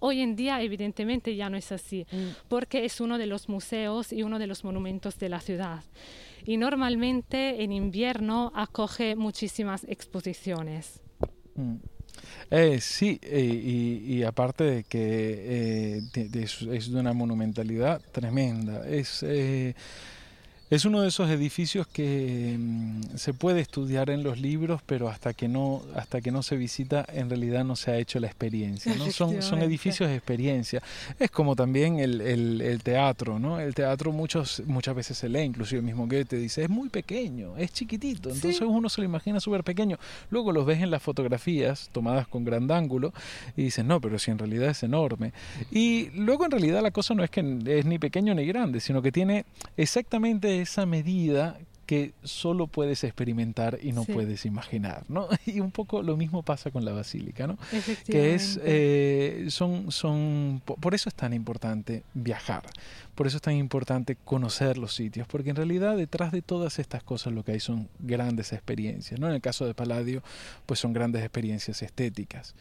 Hoy 0.00 0.20
en 0.20 0.36
día 0.36 0.60
evidentemente 0.60 1.34
ya 1.34 1.48
no 1.48 1.56
es 1.56 1.72
así, 1.72 2.06
mm. 2.10 2.48
porque 2.48 2.84
es 2.84 3.00
uno 3.00 3.16
de 3.16 3.26
los 3.26 3.48
museos 3.48 4.12
y 4.12 4.22
uno 4.22 4.38
de 4.38 4.46
los 4.46 4.62
monumentos 4.64 5.18
de 5.18 5.28
la 5.28 5.40
ciudad. 5.40 5.82
Y 6.44 6.56
normalmente 6.56 7.62
en 7.62 7.72
invierno 7.72 8.52
acoge 8.54 9.16
muchísimas 9.16 9.84
exposiciones. 9.84 11.00
Mm. 11.54 11.76
Eh, 12.50 12.80
sí, 12.80 13.18
eh, 13.22 13.42
y, 13.42 14.22
aparte 14.22 14.64
de 14.64 14.84
que 14.84 15.98
eh, 16.14 16.36
es 16.44 16.90
de 16.90 17.00
una 17.00 17.12
monumentalidad 17.12 18.00
tremenda. 18.12 18.86
Es 18.86 19.24
es 20.70 20.84
uno 20.84 21.02
de 21.02 21.08
esos 21.08 21.30
edificios 21.30 21.86
que 21.86 22.56
mm, 22.58 23.16
se 23.16 23.34
puede 23.34 23.60
estudiar 23.60 24.10
en 24.10 24.22
los 24.22 24.40
libros, 24.40 24.80
pero 24.86 25.08
hasta 25.08 25.34
que 25.34 25.48
no, 25.48 25.82
hasta 25.94 26.20
que 26.20 26.30
no 26.30 26.42
se 26.42 26.56
visita, 26.56 27.04
en 27.12 27.28
realidad 27.28 27.64
no 27.64 27.76
se 27.76 27.90
ha 27.90 27.98
hecho 27.98 28.18
la 28.20 28.26
experiencia. 28.26 28.94
¿no? 28.94 29.10
Son, 29.10 29.42
son 29.42 29.62
edificios 29.62 30.08
de 30.08 30.16
experiencia. 30.16 30.82
Es 31.18 31.30
como 31.30 31.54
también 31.54 31.98
el, 31.98 32.20
el, 32.20 32.82
teatro, 32.82 33.38
¿no? 33.38 33.60
El 33.60 33.74
teatro 33.74 34.12
muchos, 34.12 34.62
muchas 34.66 34.94
veces 34.94 35.18
se 35.18 35.28
lee, 35.28 35.42
inclusive 35.42 35.78
el 35.78 35.84
mismo 35.84 36.08
te 36.08 36.36
dice, 36.36 36.62
es 36.62 36.70
muy 36.70 36.88
pequeño, 36.88 37.56
es 37.56 37.72
chiquitito. 37.72 38.30
Entonces 38.30 38.60
uno 38.60 38.88
se 38.88 39.00
lo 39.00 39.04
imagina 39.06 39.40
súper 39.40 39.64
pequeño. 39.64 39.98
Luego 40.30 40.52
los 40.52 40.64
ves 40.64 40.80
en 40.80 40.90
las 40.90 41.02
fotografías 41.02 41.88
tomadas 41.92 42.28
con 42.28 42.44
gran 42.44 42.70
ángulo 42.70 43.12
y 43.56 43.64
dices, 43.64 43.84
no, 43.84 44.00
pero 44.00 44.18
si 44.18 44.30
en 44.30 44.38
realidad 44.38 44.70
es 44.70 44.82
enorme. 44.82 45.32
Y 45.70 46.10
luego 46.14 46.44
en 46.44 46.52
realidad 46.52 46.82
la 46.82 46.90
cosa 46.90 47.14
no 47.14 47.24
es 47.24 47.30
que 47.30 47.40
es 47.66 47.84
ni 47.84 47.98
pequeño 47.98 48.34
ni 48.34 48.46
grande, 48.46 48.80
sino 48.80 49.02
que 49.02 49.10
tiene 49.10 49.44
exactamente 49.76 50.53
esa 50.60 50.86
medida 50.86 51.58
que 51.86 52.12
solo 52.22 52.66
puedes 52.66 53.04
experimentar 53.04 53.78
y 53.82 53.92
no 53.92 54.04
puedes 54.04 54.46
imaginar, 54.46 55.04
¿no? 55.08 55.28
Y 55.46 55.60
un 55.60 55.70
poco 55.70 56.02
lo 56.02 56.16
mismo 56.16 56.42
pasa 56.42 56.70
con 56.70 56.84
la 56.84 56.92
basílica, 56.92 57.46
¿no? 57.46 57.58
Que 58.06 58.34
es, 58.34 58.58
eh, 58.64 59.46
son, 59.48 59.90
son, 59.92 60.62
por 60.64 60.94
eso 60.94 61.08
es 61.08 61.14
tan 61.14 61.32
importante 61.34 62.02
viajar, 62.14 62.62
por 63.14 63.26
eso 63.26 63.36
es 63.36 63.42
tan 63.42 63.54
importante 63.54 64.16
conocer 64.16 64.78
los 64.78 64.94
sitios, 64.94 65.26
porque 65.26 65.50
en 65.50 65.56
realidad 65.56 65.96
detrás 65.96 66.32
de 66.32 66.42
todas 66.42 66.78
estas 66.78 67.02
cosas 67.02 67.32
lo 67.32 67.44
que 67.44 67.52
hay 67.52 67.60
son 67.60 67.88
grandes 67.98 68.52
experiencias, 68.52 69.20
¿no? 69.20 69.28
En 69.28 69.34
el 69.34 69.40
caso 69.40 69.66
de 69.66 69.74
Palladio, 69.74 70.22
pues 70.66 70.80
son 70.80 70.92
grandes 70.92 71.22
experiencias 71.22 71.82
estéticas, 71.82 72.54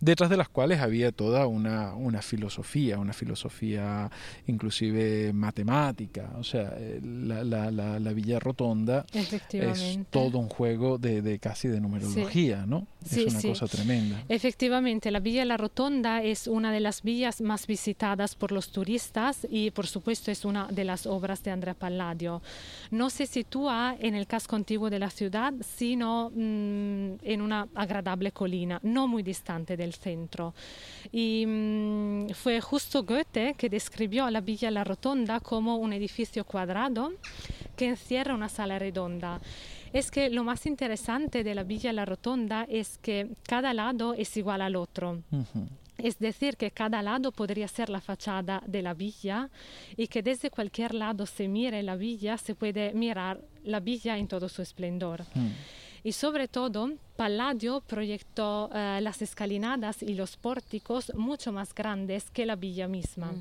detrás 0.00 0.30
de 0.30 0.36
las 0.36 0.48
cuales 0.48 0.80
había 0.80 1.12
toda 1.12 1.46
una, 1.46 1.94
una 1.94 2.22
filosofía, 2.22 2.98
una 2.98 3.12
filosofía 3.12 4.10
inclusive 4.46 5.32
matemática, 5.32 6.30
o 6.38 6.44
sea, 6.44 6.74
la, 7.02 7.44
la, 7.44 7.70
la, 7.70 7.98
la 7.98 8.12
Villa 8.12 8.38
Rotonda 8.38 9.04
es 9.12 9.98
todo 10.10 10.38
un 10.38 10.48
juego 10.48 10.98
de, 10.98 11.22
de 11.22 11.38
casi 11.38 11.68
de 11.68 11.80
numerología, 11.80 12.64
¿no? 12.66 12.86
es 13.04 13.34
una 13.34 13.42
cosa 13.42 13.66
tremenda. 13.66 14.22
Efectivamente, 14.28 15.10
la 15.10 15.20
Villa 15.20 15.44
La 15.44 15.56
Rotonda 15.56 16.22
es 16.22 16.46
una 16.46 16.72
de 16.72 16.80
las 16.80 17.02
villas 17.02 17.40
más 17.40 17.66
visitadas 17.66 18.34
por 18.34 18.52
los 18.52 18.70
turistas 18.70 19.46
y 19.50 19.70
por 19.70 19.86
supuesto 19.98 20.30
es 20.30 20.44
una 20.44 20.68
de 20.68 20.84
las 20.84 21.06
obras 21.06 21.42
de 21.42 21.50
Andrea 21.50 21.74
Palladio. 21.74 22.40
No 22.92 23.10
se 23.10 23.26
sitúa 23.26 23.96
en 23.98 24.14
el 24.14 24.28
casco 24.28 24.54
antiguo 24.54 24.88
de 24.90 25.00
la 25.00 25.10
ciudad, 25.10 25.52
sino 25.60 26.30
mm, 26.30 27.14
en 27.22 27.42
una 27.42 27.66
agradable 27.74 28.30
colina, 28.30 28.78
no 28.84 29.08
muy 29.08 29.24
distante 29.24 29.76
del 29.76 29.94
centro. 29.94 30.54
Y 31.10 31.44
mm, 31.44 32.28
fue 32.30 32.60
justo 32.60 33.02
Goethe 33.02 33.54
que 33.58 33.68
describió 33.68 34.30
la 34.30 34.40
Villa 34.40 34.70
La 34.70 34.84
Rotonda 34.84 35.40
como 35.40 35.76
un 35.76 35.92
edificio 35.92 36.44
cuadrado 36.44 37.12
que 37.74 37.88
encierra 37.88 38.34
una 38.34 38.48
sala 38.48 38.78
redonda. 38.78 39.40
Es 39.92 40.12
que 40.12 40.30
lo 40.30 40.44
más 40.44 40.64
interesante 40.66 41.42
de 41.42 41.54
la 41.56 41.64
Villa 41.64 41.92
La 41.92 42.04
Rotonda 42.04 42.66
es 42.68 42.98
que 42.98 43.30
cada 43.48 43.74
lado 43.74 44.14
es 44.14 44.36
igual 44.36 44.62
al 44.62 44.76
otro. 44.76 45.22
Es 45.98 46.18
decir, 46.18 46.56
que 46.56 46.70
cada 46.70 47.02
lado 47.02 47.32
podría 47.32 47.68
ser 47.68 47.90
la 47.90 48.00
fachada 48.00 48.62
de 48.66 48.82
la 48.82 48.94
villa 48.94 49.50
y 49.96 50.06
que 50.06 50.22
desde 50.22 50.50
cualquier 50.50 50.94
lado 50.94 51.26
se 51.26 51.48
mire 51.48 51.82
la 51.82 51.96
villa, 51.96 52.38
se 52.38 52.54
puede 52.54 52.94
mirar 52.94 53.40
la 53.64 53.80
villa 53.80 54.16
en 54.16 54.28
todo 54.28 54.48
su 54.48 54.62
esplendor. 54.62 55.22
Mm. 55.34 55.48
Y 56.04 56.12
sobre 56.12 56.46
todo, 56.46 56.92
Palladio 57.16 57.80
proyectó 57.80 58.70
eh, 58.72 59.00
las 59.02 59.20
escalinadas 59.20 60.02
y 60.02 60.14
los 60.14 60.36
pórticos 60.36 61.12
mucho 61.14 61.52
más 61.52 61.74
grandes 61.74 62.30
que 62.30 62.46
la 62.46 62.54
villa 62.54 62.86
misma. 62.86 63.32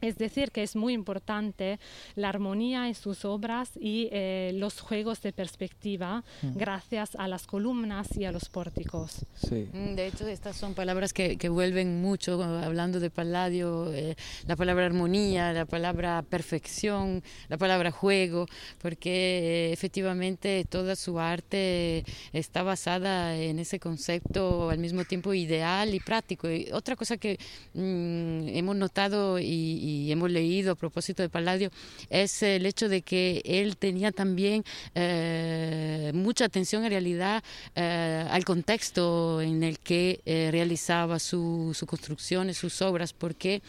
Es 0.00 0.16
decir, 0.18 0.50
que 0.50 0.62
es 0.62 0.76
muy 0.76 0.92
importante 0.92 1.78
la 2.14 2.28
armonía 2.28 2.88
en 2.88 2.94
sus 2.94 3.24
obras 3.24 3.70
y 3.76 4.08
eh, 4.12 4.52
los 4.54 4.80
juegos 4.80 5.22
de 5.22 5.32
perspectiva 5.32 6.24
mm. 6.42 6.56
gracias 6.56 7.14
a 7.16 7.28
las 7.28 7.46
columnas 7.46 8.16
y 8.16 8.24
a 8.24 8.32
los 8.32 8.48
pórticos. 8.48 9.26
Sí. 9.34 9.68
Mm, 9.72 9.94
de 9.94 10.06
hecho, 10.06 10.26
estas 10.28 10.56
son 10.56 10.74
palabras 10.74 11.12
que, 11.12 11.36
que 11.36 11.48
vuelven 11.48 12.00
mucho, 12.00 12.42
hablando 12.42 13.00
de 13.00 13.10
Palladio, 13.10 13.92
eh, 13.92 14.16
la 14.46 14.56
palabra 14.56 14.86
armonía, 14.86 15.52
la 15.52 15.66
palabra 15.66 16.22
perfección, 16.22 17.22
la 17.48 17.58
palabra 17.58 17.90
juego, 17.90 18.46
porque 18.80 19.68
eh, 19.68 19.72
efectivamente 19.72 20.64
toda 20.68 20.96
su 20.96 21.18
arte 21.18 22.04
está 22.32 22.62
basada 22.62 23.36
en 23.36 23.58
ese 23.58 23.80
concepto 23.80 24.70
al 24.70 24.78
mismo 24.78 25.04
tiempo 25.04 25.34
ideal 25.34 25.94
y 25.94 26.00
práctico. 26.00 26.48
Y 26.50 26.68
otra 26.72 26.96
cosa 26.96 27.16
que 27.16 27.38
mm, 27.74 28.48
hemos 28.56 28.76
notado 28.76 29.38
y 29.38 29.87
y 29.88 30.12
hemos 30.12 30.30
leído 30.30 30.72
a 30.72 30.74
propósito 30.74 31.22
de 31.22 31.28
Palladio 31.28 31.70
es 32.10 32.42
el 32.42 32.66
hecho 32.66 32.88
de 32.88 33.02
que 33.02 33.42
él 33.44 33.76
tenía 33.76 34.12
también 34.12 34.64
eh, 34.94 36.10
mucha 36.14 36.44
atención 36.44 36.84
en 36.84 36.90
realidad 36.90 37.42
eh, 37.74 38.26
al 38.30 38.44
contexto 38.44 39.40
en 39.40 39.62
el 39.62 39.78
que 39.78 40.20
eh, 40.24 40.48
realizaba 40.50 41.18
sus 41.18 41.78
construcciones, 41.86 42.58
sus 42.58 42.82
obras, 42.82 43.12
porque 43.12 43.62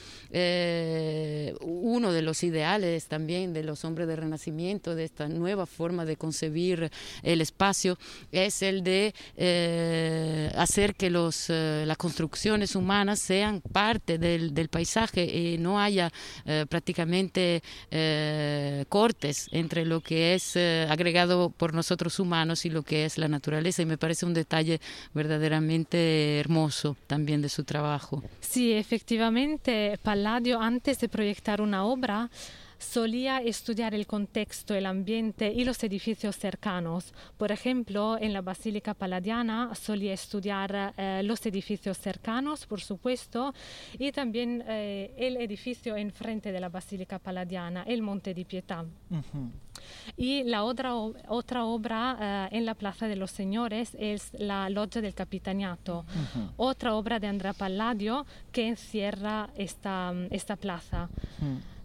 uno 1.62 2.12
de 2.12 2.22
los 2.22 2.44
ideales 2.44 3.08
también 3.08 3.54
de 3.54 3.64
los 3.64 3.86
hombres 3.86 4.08
del 4.08 4.18
Renacimiento, 4.18 4.96
de 4.96 5.06
esta 5.06 5.28
nueva 5.28 5.66
forma 5.66 6.06
de 6.06 6.18
concebir 6.18 6.92
el 7.24 7.42
espacio, 7.42 7.98
es 8.32 8.62
el 8.62 8.84
de 8.84 9.14
hacer 10.56 10.96
que 10.96 11.10
los, 11.10 11.50
las 11.50 11.98
construcciones 11.98 12.76
humanas 12.76 13.20
sean 13.20 13.62
parte 13.62 14.18
del 14.18 14.70
paisaje 14.70 15.26
y 15.26 15.58
no 15.58 15.80
haya 15.80 16.09
eh, 16.46 16.66
prácticamente 16.68 17.62
eh, 17.92 18.86
cortes 18.90 19.48
entre 19.52 19.86
lo 19.86 20.02
que 20.02 20.34
es 20.34 20.56
eh, 20.56 20.88
agregado 20.90 21.50
por 21.50 21.74
nosotros 21.74 22.20
humanos 22.20 22.66
y 22.66 22.70
lo 22.70 22.84
que 22.84 23.06
es 23.06 23.18
la 23.18 23.28
naturaleza 23.28 23.82
y 23.82 23.86
me 23.86 23.98
parece 23.98 24.26
un 24.26 24.34
detalle 24.34 24.80
verdaderamente 25.14 26.40
hermoso 26.40 26.96
también 27.08 27.42
de 27.42 27.50
su 27.50 27.64
trabajo. 27.64 28.24
Sí, 28.40 28.74
efectivamente, 28.74 30.00
Palladio 30.02 30.60
antes 30.60 31.00
de 31.00 31.10
proyectar 31.10 31.62
una 31.62 31.86
obra 31.86 32.30
solía 32.80 33.40
estudiar 33.40 33.94
el 33.94 34.08
contexto, 34.08 34.74
el 34.74 34.86
ambiente 34.86 35.52
y 35.54 35.64
los 35.66 35.84
edificios 35.84 36.38
cercanos. 36.38 37.14
Por 37.38 37.52
ejemplo, 37.52 38.18
en 38.20 38.34
la 38.34 38.42
Basílica 38.42 38.94
Paladiana 38.94 39.76
solía 39.76 40.14
estudiar 40.14 40.94
eh, 40.98 41.22
los 41.24 41.46
edificios 41.46 41.98
cercanos, 41.98 42.66
por 42.66 42.82
supuesto, 42.82 43.54
y 43.98 44.12
también 44.12 44.64
eh, 44.68 45.14
el 45.18 45.38
edificio 45.38 45.96
enfrente 45.96 46.52
de 46.52 46.60
la 46.60 46.70
Basílica 46.70 47.20
Paladiana, 47.20 47.84
el 47.84 48.02
Monte 48.02 48.34
di 48.34 48.46
Pietà. 48.46 48.86
Y 50.18 50.44
la 50.44 50.64
otra, 50.64 50.94
otra 50.96 51.66
obra 51.66 52.48
eh, 52.52 52.58
en 52.58 52.66
la 52.66 52.76
Plaza 52.76 53.08
de 53.08 53.16
los 53.16 53.32
Señores 53.32 53.96
es 54.00 54.32
la 54.34 54.70
Loggia 54.70 55.02
del 55.02 55.14
Capitaniato, 55.14 56.06
otra 56.58 56.96
obra 56.96 57.20
de 57.20 57.28
Andrea 57.28 57.54
Palladio 57.54 58.26
que 58.52 58.68
encierra 58.68 59.50
esta, 59.56 60.14
esta 60.32 60.56
plaza 60.56 61.10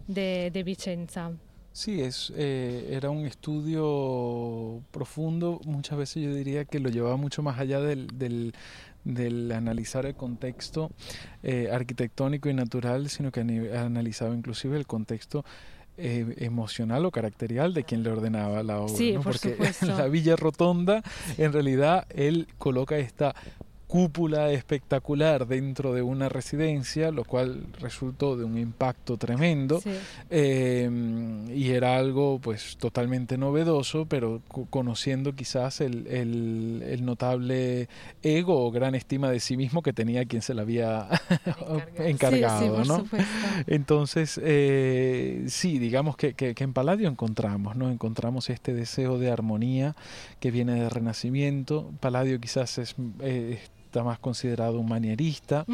de, 0.07 0.63
Vicenza. 0.65 1.31
Sí, 1.71 2.01
es, 2.01 2.31
eh, 2.35 2.89
era 2.91 3.09
un 3.09 3.25
estudio 3.25 4.81
profundo, 4.91 5.59
muchas 5.65 5.97
veces 5.97 6.23
yo 6.23 6.33
diría 6.33 6.63
que 6.63 6.79
lo 6.79 6.89
llevaba 6.89 7.17
mucho 7.17 7.43
más 7.43 7.59
allá 7.59 7.81
del, 7.81 8.07
del, 9.03 9.51
analizar 9.51 10.05
el 10.05 10.15
contexto 10.15 10.89
eh, 11.43 11.69
arquitectónico 11.71 12.49
y 12.49 12.53
natural, 12.53 13.09
sino 13.09 13.31
que 13.31 13.41
analizaba 13.41 14.33
inclusive 14.33 14.77
el 14.77 14.87
contexto 14.87 15.43
eh, 15.97 16.35
emocional 16.39 17.05
o 17.05 17.11
caracterial 17.11 17.73
de 17.73 17.85
quien 17.85 18.03
le 18.03 18.09
ordenaba 18.09 18.63
la 18.63 18.81
obra. 18.81 18.95
Sí, 18.95 19.13
por 19.13 19.23
Porque 19.23 19.51
supuesto. 19.53 19.85
la 19.85 20.09
Villa 20.09 20.35
Rotonda, 20.35 21.01
en 21.37 21.53
realidad, 21.53 22.05
él 22.09 22.47
coloca 22.57 22.97
esta 22.97 23.33
cúpula 23.87 24.51
espectacular 24.51 25.47
dentro 25.47 25.93
de 25.93 26.01
una 26.01 26.27
residencia, 26.27 27.11
lo 27.11 27.23
cual 27.23 27.65
resultó 27.79 28.35
de 28.35 28.43
un 28.43 28.57
impacto 28.57 29.17
tremendo 29.17 29.81
eh, 30.29 30.89
y 31.53 31.69
era 31.69 31.97
algo 31.97 32.39
pues 32.41 32.77
totalmente 32.77 33.37
novedoso, 33.37 34.05
pero 34.05 34.41
conociendo 34.69 35.35
quizás 35.35 35.81
el, 35.81 36.07
el, 36.07 37.05
notable 37.05 37.87
ego 38.23 38.65
o 38.65 38.71
gran 38.71 38.95
estima 38.95 39.29
de 39.29 39.39
sí 39.39 39.57
mismo 39.57 39.83
que 39.83 39.93
tenía 39.93 40.25
quien 40.25 40.41
se 40.41 40.53
la 40.53 40.63
había 40.63 41.07
encargado. 41.97 42.83
¿no? 42.85 43.05
Entonces, 43.67 44.39
eh, 44.43 45.45
sí, 45.47 45.77
digamos 45.77 46.17
que, 46.17 46.33
que, 46.33 46.55
en 46.57 46.73
Palladio 46.73 47.07
encontramos, 47.07 47.75
¿no? 47.75 47.91
encontramos 47.91 48.49
este 48.49 48.73
deseo 48.73 49.19
de 49.19 49.29
armonía 49.29 49.95
que 50.39 50.49
viene 50.49 50.73
del 50.73 50.89
Renacimiento. 50.89 51.91
Palladio 51.99 52.39
quizás 52.39 52.79
es... 52.79 52.95
Eh, 53.19 53.59
más 54.03 54.19
considerado 54.19 54.79
un 54.79 54.89
manierista, 54.89 55.65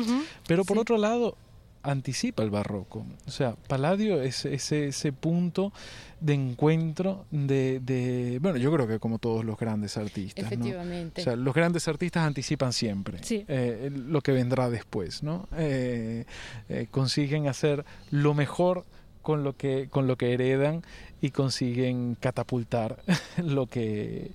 pero 0.47 0.63
por 0.63 0.77
otro 0.77 0.97
lado 0.97 1.37
anticipa 1.83 2.43
el 2.43 2.49
barroco. 2.49 3.05
O 3.27 3.31
sea, 3.31 3.55
Palladio 3.67 4.21
es 4.21 4.45
ese, 4.45 4.87
ese 4.87 5.11
punto 5.11 5.73
de 6.19 6.33
encuentro 6.33 7.25
de, 7.31 8.37
bueno, 8.41 8.57
yo 8.57 8.71
creo 8.71 8.87
que 8.87 8.99
como 8.99 9.17
todos 9.17 9.43
los 9.43 9.57
grandes 9.57 9.97
artistas. 9.97 10.45
Efectivamente. 10.45 11.21
O 11.21 11.23
sea, 11.23 11.35
los 11.35 11.53
grandes 11.53 11.87
artistas 11.87 12.25
anticipan 12.25 12.73
siempre 12.73 13.19
eh, 13.29 13.91
lo 13.93 14.21
que 14.21 14.31
vendrá 14.31 14.69
después, 14.69 15.23
¿no? 15.23 15.47
Eh, 15.57 16.25
eh, 16.69 16.87
consiguen 16.91 17.47
hacer 17.47 17.85
lo 18.11 18.33
mejor 18.33 18.85
con 19.21 19.43
lo 19.43 19.55
que, 19.55 19.87
con 19.89 20.07
lo 20.07 20.17
que 20.17 20.33
heredan 20.33 20.83
y 21.21 21.29
consiguen 21.29 22.15
catapultar 22.19 22.97
lo 23.37 23.67
que 23.67 24.31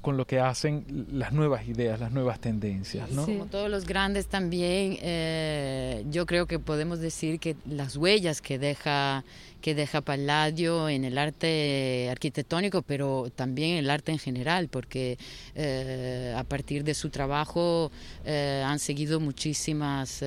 con 0.00 0.16
lo 0.16 0.26
que 0.26 0.40
hacen 0.40 1.06
las 1.12 1.32
nuevas 1.32 1.68
ideas, 1.68 2.00
las 2.00 2.10
nuevas 2.10 2.40
tendencias. 2.40 3.10
¿no? 3.10 3.24
Como 3.24 3.46
todos 3.46 3.70
los 3.70 3.86
grandes 3.86 4.26
también, 4.26 4.98
eh, 5.00 6.04
yo 6.10 6.26
creo 6.26 6.46
que 6.46 6.58
podemos 6.58 6.98
decir 6.98 7.38
que 7.38 7.56
las 7.64 7.96
huellas 7.96 8.42
que 8.42 8.58
deja 8.58 9.24
que 9.60 9.74
deja 9.74 10.00
Palladio 10.02 10.88
en 10.88 11.04
el 11.04 11.18
arte 11.18 12.08
arquitectónico, 12.12 12.82
pero 12.82 13.28
también 13.34 13.72
en 13.72 13.78
el 13.78 13.90
arte 13.90 14.12
en 14.12 14.20
general, 14.20 14.68
porque 14.68 15.18
eh, 15.56 16.32
a 16.36 16.44
partir 16.44 16.84
de 16.84 16.94
su 16.94 17.10
trabajo 17.10 17.90
eh, 18.24 18.62
han 18.64 18.78
seguido 18.78 19.18
muchísimas, 19.18 20.22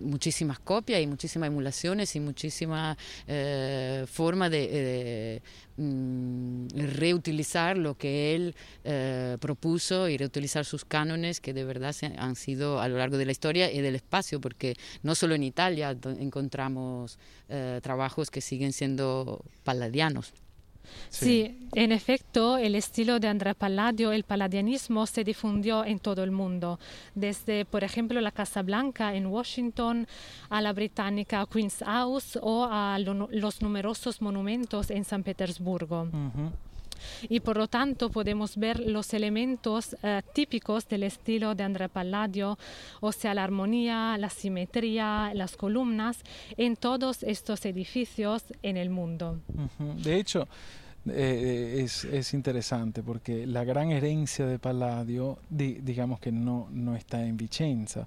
muchísimas 0.00 0.58
copias 0.58 1.00
y 1.00 1.06
muchísimas 1.06 1.46
emulaciones 1.46 2.14
y 2.14 2.20
muchísimas 2.20 2.98
eh, 3.26 4.04
forma 4.06 4.50
de, 4.50 4.68
eh, 4.70 5.42
mm, 5.76 6.68
reutilizar 6.96 7.78
lo 7.78 7.96
que 7.96 8.34
él 8.34 8.54
eh, 8.84 9.36
propuso 9.40 10.08
y 10.08 10.16
reutilizar 10.16 10.64
sus 10.64 10.84
cánones 10.84 11.40
que 11.40 11.52
de 11.52 11.64
verdad 11.64 11.94
han 12.18 12.36
sido 12.36 12.80
a 12.80 12.88
lo 12.88 12.98
largo 12.98 13.16
de 13.16 13.26
la 13.26 13.32
historia 13.32 13.70
y 13.70 13.80
del 13.80 13.94
espacio, 13.94 14.40
porque 14.40 14.74
no 15.02 15.14
solo 15.14 15.34
en 15.34 15.42
Italia 15.44 15.96
encontramos 16.18 17.18
trabajos 17.82 18.30
que 18.30 18.40
siguen 18.40 18.72
siendo 18.72 19.44
palladianos. 19.62 20.32
Sí. 21.08 21.68
en 21.74 21.92
efecto, 21.92 22.56
el 22.56 22.74
estilo 22.74 23.20
de 23.20 23.28
Andrea 23.28 23.54
Palladio, 23.54 24.12
el 24.12 24.24
palladianismo, 24.24 25.06
se 25.06 25.24
difundió 25.24 25.84
en 25.84 25.98
todo 25.98 26.22
el 26.24 26.30
mundo, 26.30 26.78
desde, 27.14 27.64
por 27.64 27.84
ejemplo, 27.84 28.20
la 28.20 28.30
Casa 28.30 28.62
Blanca 28.62 29.14
en 29.14 29.26
Washington 29.26 30.06
a 30.48 30.60
la 30.60 30.72
británica 30.72 31.46
Queen's 31.46 31.82
House 31.84 32.38
o 32.40 32.66
a 32.70 32.98
los 32.98 33.62
numerosos 33.62 34.20
monumentos 34.20 34.90
en 34.90 35.04
San 35.04 35.22
Petersburgo. 35.22 36.08
Y 37.28 37.40
por 37.40 37.56
lo 37.56 37.68
tanto 37.68 38.10
podemos 38.10 38.56
ver 38.56 38.80
los 38.80 39.14
elementos 39.14 39.96
eh, 40.02 40.22
típicos 40.32 40.88
del 40.88 41.04
estilo 41.04 41.54
de 41.54 41.64
Andrea 41.64 41.88
Palladio, 41.88 42.58
o 43.00 43.12
sea, 43.12 43.34
la 43.34 43.44
armonía, 43.44 44.16
la 44.18 44.30
simetría, 44.30 45.32
las 45.34 45.56
columnas 45.56 46.18
en 46.56 46.76
todos 46.76 47.22
estos 47.22 47.64
edificios 47.64 48.44
en 48.62 48.76
el 48.76 48.90
mundo. 48.90 49.40
De 50.02 50.16
hecho, 50.16 50.48
eh, 51.08 51.80
es, 51.82 52.04
es, 52.04 52.32
interesante 52.32 53.02
porque 53.02 53.44
la 53.44 53.64
gran 53.64 53.90
herencia 53.90 54.46
de 54.46 54.60
Palladio, 54.60 55.38
digamos 55.50 56.20
que 56.20 56.30
no, 56.30 56.68
no 56.70 56.94
está 56.94 57.24
en 57.24 57.36
Vicenza. 57.36 58.06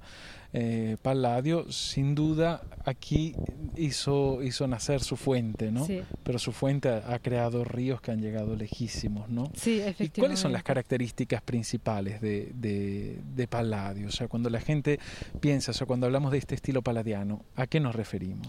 Eh, 0.57 0.95
Palladio, 1.01 1.69
sin 1.69 2.15
duda 2.15 2.61
aquí 2.85 3.35
hizo, 3.75 4.41
hizo 4.41 4.67
nacer 4.67 5.01
su 5.01 5.17
fuente, 5.17 5.69
¿no? 5.69 5.85
Sí. 5.85 6.01
Pero 6.23 6.39
su 6.39 6.53
fuente 6.53 6.87
ha 6.87 7.19
creado 7.19 7.65
ríos 7.65 7.99
que 7.99 8.11
han 8.11 8.21
llegado 8.21 8.55
lejísimos, 8.55 9.27
¿no? 9.27 9.51
Sí, 9.53 9.71
¿Y 9.71 9.79
efectivamente. 9.81 10.21
cuáles 10.21 10.39
son 10.39 10.53
las 10.53 10.63
características 10.63 11.41
principales 11.41 12.21
de, 12.21 12.53
de, 12.55 13.19
de 13.35 13.47
Palladio? 13.47 14.07
O 14.07 14.11
sea, 14.11 14.29
cuando 14.29 14.49
la 14.49 14.61
gente 14.61 14.97
piensa, 15.41 15.71
o 15.71 15.73
sea, 15.73 15.87
cuando 15.87 16.05
hablamos 16.05 16.31
de 16.31 16.37
este 16.37 16.55
estilo 16.55 16.81
palladiano, 16.81 17.43
¿a 17.57 17.67
qué 17.67 17.81
nos 17.81 17.93
referimos? 17.93 18.47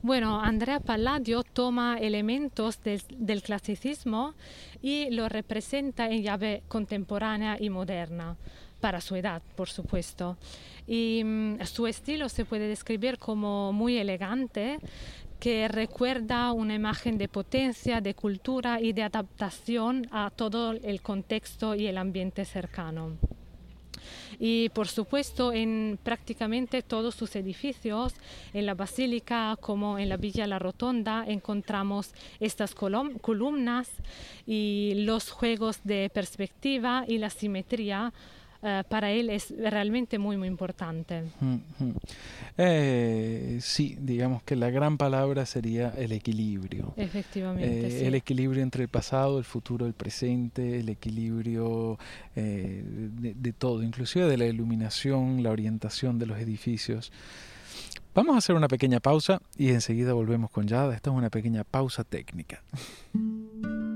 Bueno, 0.00 0.40
Andrea 0.40 0.78
Palladio 0.78 1.42
toma 1.42 1.98
elementos 1.98 2.80
del, 2.84 3.02
del 3.18 3.42
clasicismo 3.42 4.34
y 4.80 5.10
lo 5.10 5.28
representa 5.28 6.08
en 6.08 6.22
llave 6.22 6.62
contemporánea 6.68 7.56
y 7.58 7.68
moderna, 7.68 8.36
para 8.80 9.00
su 9.00 9.16
edad, 9.16 9.42
por 9.56 9.68
supuesto. 9.68 10.36
Y 10.86 11.22
mm, 11.24 11.64
su 11.64 11.86
estilo 11.86 12.28
se 12.28 12.44
puede 12.44 12.68
describir 12.68 13.18
como 13.18 13.72
muy 13.72 13.98
elegante, 13.98 14.78
que 15.38 15.68
recuerda 15.68 16.50
una 16.52 16.74
imagen 16.74 17.16
de 17.16 17.28
potencia, 17.28 18.00
de 18.00 18.14
cultura 18.14 18.80
y 18.80 18.92
de 18.92 19.04
adaptación 19.04 20.08
a 20.10 20.30
todo 20.30 20.72
el 20.72 21.00
contexto 21.00 21.74
y 21.76 21.86
el 21.86 21.98
ambiente 21.98 22.44
cercano. 22.44 23.16
Y 24.40 24.68
por 24.70 24.88
supuesto 24.88 25.52
en 25.52 25.98
prácticamente 26.02 26.82
todos 26.82 27.14
sus 27.14 27.34
edificios, 27.36 28.14
en 28.52 28.66
la 28.66 28.74
basílica 28.74 29.56
como 29.60 29.98
en 29.98 30.08
la 30.08 30.16
Villa 30.16 30.46
La 30.46 30.58
Rotonda, 30.58 31.24
encontramos 31.26 32.12
estas 32.40 32.76
colum- 32.76 33.20
columnas 33.20 33.90
y 34.46 34.92
los 34.96 35.30
juegos 35.30 35.80
de 35.84 36.10
perspectiva 36.12 37.04
y 37.06 37.18
la 37.18 37.30
simetría. 37.30 38.12
Eh, 38.62 38.82
para 38.88 39.10
él 39.12 39.30
es 39.30 39.54
realmente 39.56 40.18
muy, 40.18 40.36
muy 40.36 40.48
importante. 40.48 41.22
Mm, 41.40 41.54
mm. 41.78 41.94
Eh, 42.56 43.58
sí, 43.60 43.96
digamos 44.00 44.42
que 44.42 44.56
la 44.56 44.70
gran 44.70 44.98
palabra 44.98 45.46
sería 45.46 45.90
el 45.96 46.12
equilibrio. 46.12 46.92
Efectivamente, 46.96 47.86
Eh, 47.86 47.90
sí. 48.00 48.04
El 48.04 48.14
equilibrio 48.14 48.62
entre 48.62 48.82
el 48.82 48.88
pasado, 48.88 49.38
el 49.38 49.44
futuro, 49.44 49.86
el 49.86 49.94
presente, 49.94 50.80
el 50.80 50.88
equilibrio 50.88 51.98
eh, 52.34 52.82
de, 52.84 53.34
de 53.34 53.52
todo, 53.52 53.82
inclusive 53.82 54.26
de 54.26 54.36
la 54.36 54.46
iluminación, 54.46 55.42
la 55.42 55.50
orientación 55.50 56.18
de 56.18 56.26
los 56.26 56.38
edificios. 56.38 57.12
Vamos 58.14 58.34
a 58.34 58.38
hacer 58.38 58.56
una 58.56 58.66
pequeña 58.66 58.98
pausa 58.98 59.40
y 59.56 59.68
enseguida 59.68 60.12
volvemos 60.12 60.50
con 60.50 60.66
Yada. 60.66 60.94
Esta 60.96 61.10
es 61.10 61.16
una 61.16 61.30
pequeña 61.30 61.62
pausa 61.62 62.02
técnica. 62.02 62.62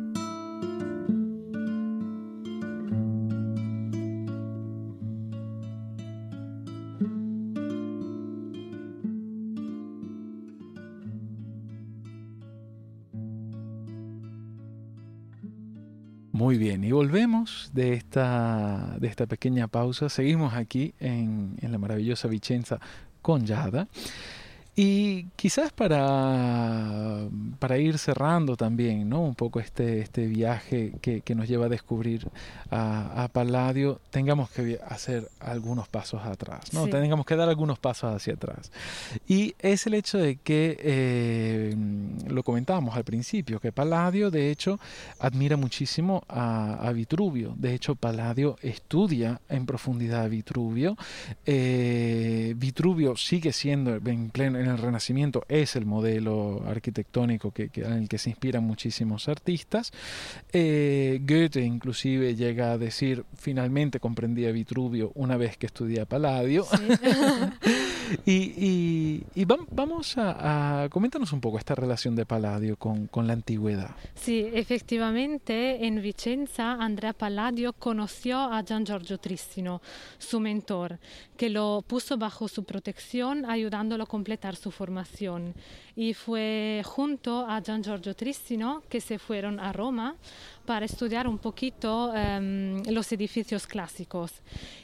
Muy 16.42 16.58
bien, 16.58 16.82
y 16.82 16.90
volvemos 16.90 17.70
de 17.72 17.92
esta, 17.92 18.96
de 18.98 19.06
esta 19.06 19.26
pequeña 19.26 19.68
pausa. 19.68 20.08
Seguimos 20.08 20.54
aquí 20.54 20.92
en, 20.98 21.54
en 21.62 21.70
la 21.70 21.78
maravillosa 21.78 22.26
Vicenza 22.26 22.80
con 23.22 23.46
Yada. 23.46 23.86
Y 24.74 25.24
quizás 25.36 25.70
para, 25.70 27.28
para 27.58 27.76
ir 27.76 27.98
cerrando 27.98 28.56
también, 28.56 29.06
¿no? 29.06 29.20
Un 29.20 29.34
poco 29.34 29.60
este, 29.60 30.00
este 30.00 30.26
viaje 30.26 30.94
que, 31.02 31.20
que 31.20 31.34
nos 31.34 31.46
lleva 31.46 31.66
a 31.66 31.68
descubrir 31.68 32.26
a, 32.70 33.24
a 33.24 33.28
Palladio, 33.28 34.00
tengamos 34.10 34.50
que 34.50 34.80
hacer 34.88 35.28
algunos 35.40 35.88
pasos 35.88 36.24
atrás, 36.24 36.72
¿no? 36.72 36.86
Sí. 36.86 36.90
Tengamos 36.90 37.26
que 37.26 37.36
dar 37.36 37.50
algunos 37.50 37.78
pasos 37.78 38.14
hacia 38.14 38.32
atrás. 38.32 38.72
Y 39.28 39.54
es 39.58 39.86
el 39.86 39.92
hecho 39.92 40.16
de 40.16 40.36
que, 40.36 40.78
eh, 40.80 41.76
lo 42.28 42.42
comentábamos 42.42 42.96
al 42.96 43.04
principio, 43.04 43.60
que 43.60 43.72
Palladio 43.72 44.30
de 44.30 44.50
hecho 44.50 44.80
admira 45.18 45.58
muchísimo 45.58 46.24
a, 46.28 46.76
a 46.76 46.92
Vitruvio. 46.92 47.54
De 47.58 47.74
hecho, 47.74 47.94
Palladio 47.94 48.56
estudia 48.62 49.42
en 49.50 49.66
profundidad 49.66 50.22
a 50.22 50.28
Vitruvio. 50.28 50.96
Eh, 51.44 52.54
Vitruvio 52.56 53.16
sigue 53.16 53.52
siendo 53.52 53.96
en 53.96 54.30
pleno 54.30 54.61
en 54.62 54.70
el 54.70 54.78
Renacimiento 54.78 55.44
es 55.48 55.76
el 55.76 55.86
modelo 55.86 56.62
arquitectónico 56.66 57.50
que, 57.50 57.68
que- 57.68 57.82
en 57.82 57.92
el 57.92 58.08
que 58.08 58.18
se 58.18 58.30
inspiran 58.30 58.64
muchísimos 58.64 59.28
artistas. 59.28 59.92
Eh, 60.52 61.20
Goethe 61.26 61.60
inclusive 61.62 62.34
llega 62.34 62.72
a 62.72 62.78
decir 62.78 63.24
finalmente 63.36 64.00
comprendí 64.00 64.46
a 64.46 64.52
Vitruvio 64.52 65.12
una 65.14 65.36
vez 65.36 65.56
que 65.56 65.66
estudié 65.66 66.00
a 66.00 66.06
Palladio. 66.06 66.64
Sí. 66.64 66.76
Y, 68.26 68.32
y- 68.32 69.24
y 69.34 69.44
vam- 69.44 69.66
vamos 69.70 70.16
a, 70.18 70.84
a- 70.84 70.88
Coméntanos 70.88 71.32
un 71.32 71.40
poco 71.40 71.58
esta 71.58 71.74
relación 71.74 72.14
de 72.16 72.26
Palladio 72.26 72.76
con, 72.76 73.06
con 73.06 73.26
la 73.26 73.32
antigüedad. 73.32 73.90
Sí, 74.14 74.48
efectivamente, 74.52 75.86
en 75.86 76.00
Vicenza 76.02 76.72
Andrea 76.74 77.12
Palladio 77.12 77.72
conoció 77.72 78.38
a 78.38 78.62
Gian 78.62 78.84
Giorgio 78.86 79.18
Tristino, 79.18 79.80
su 80.18 80.40
mentor, 80.40 80.98
que 81.36 81.48
lo 81.50 81.82
puso 81.86 82.16
bajo 82.18 82.48
su 82.48 82.64
protección, 82.64 83.44
ayudándolo 83.44 84.04
a 84.04 84.06
completar 84.06 84.56
su 84.56 84.70
formación. 84.70 85.54
Y 85.96 86.14
fue 86.14 86.82
junto 86.84 87.46
a 87.46 87.60
Gian 87.62 87.82
Giorgio 87.82 88.14
Tristino 88.14 88.82
que 88.88 89.00
se 89.00 89.18
fueron 89.18 89.60
a 89.60 89.72
Roma 89.72 90.14
para 90.64 90.86
estudiar 90.86 91.26
un 91.26 91.38
poquito 91.38 92.14
em, 92.14 92.82
los 92.90 93.12
edificios 93.12 93.66
clásicos. 93.66 94.32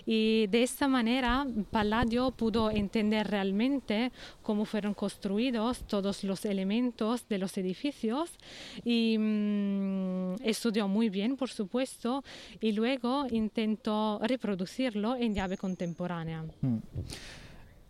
Y 0.07 0.47
de 0.49 0.63
esta 0.63 0.89
manera 0.89 1.47
Palladio 1.71 2.31
pudo 2.31 2.71
entender 2.71 3.27
realmente 3.29 4.13
cómo 4.43 4.65
fueron 4.65 4.95
construidos 4.95 5.87
todos 5.87 6.25
los 6.25 6.45
elementos 6.45 7.29
de 7.29 7.39
los 7.39 7.57
edificios 7.59 8.31
y 8.85 9.17
mm, 9.19 10.35
estudió 10.43 10.89
muy 10.89 11.09
bien, 11.11 11.37
por 11.37 11.51
supuesto, 11.51 12.25
y 12.61 12.73
luego 12.73 13.27
intentó 13.31 14.19
reproducirlo 14.23 15.17
en 15.17 15.35
llave 15.35 15.57
contemporánea. 15.57 16.45
Mm. 16.61 16.79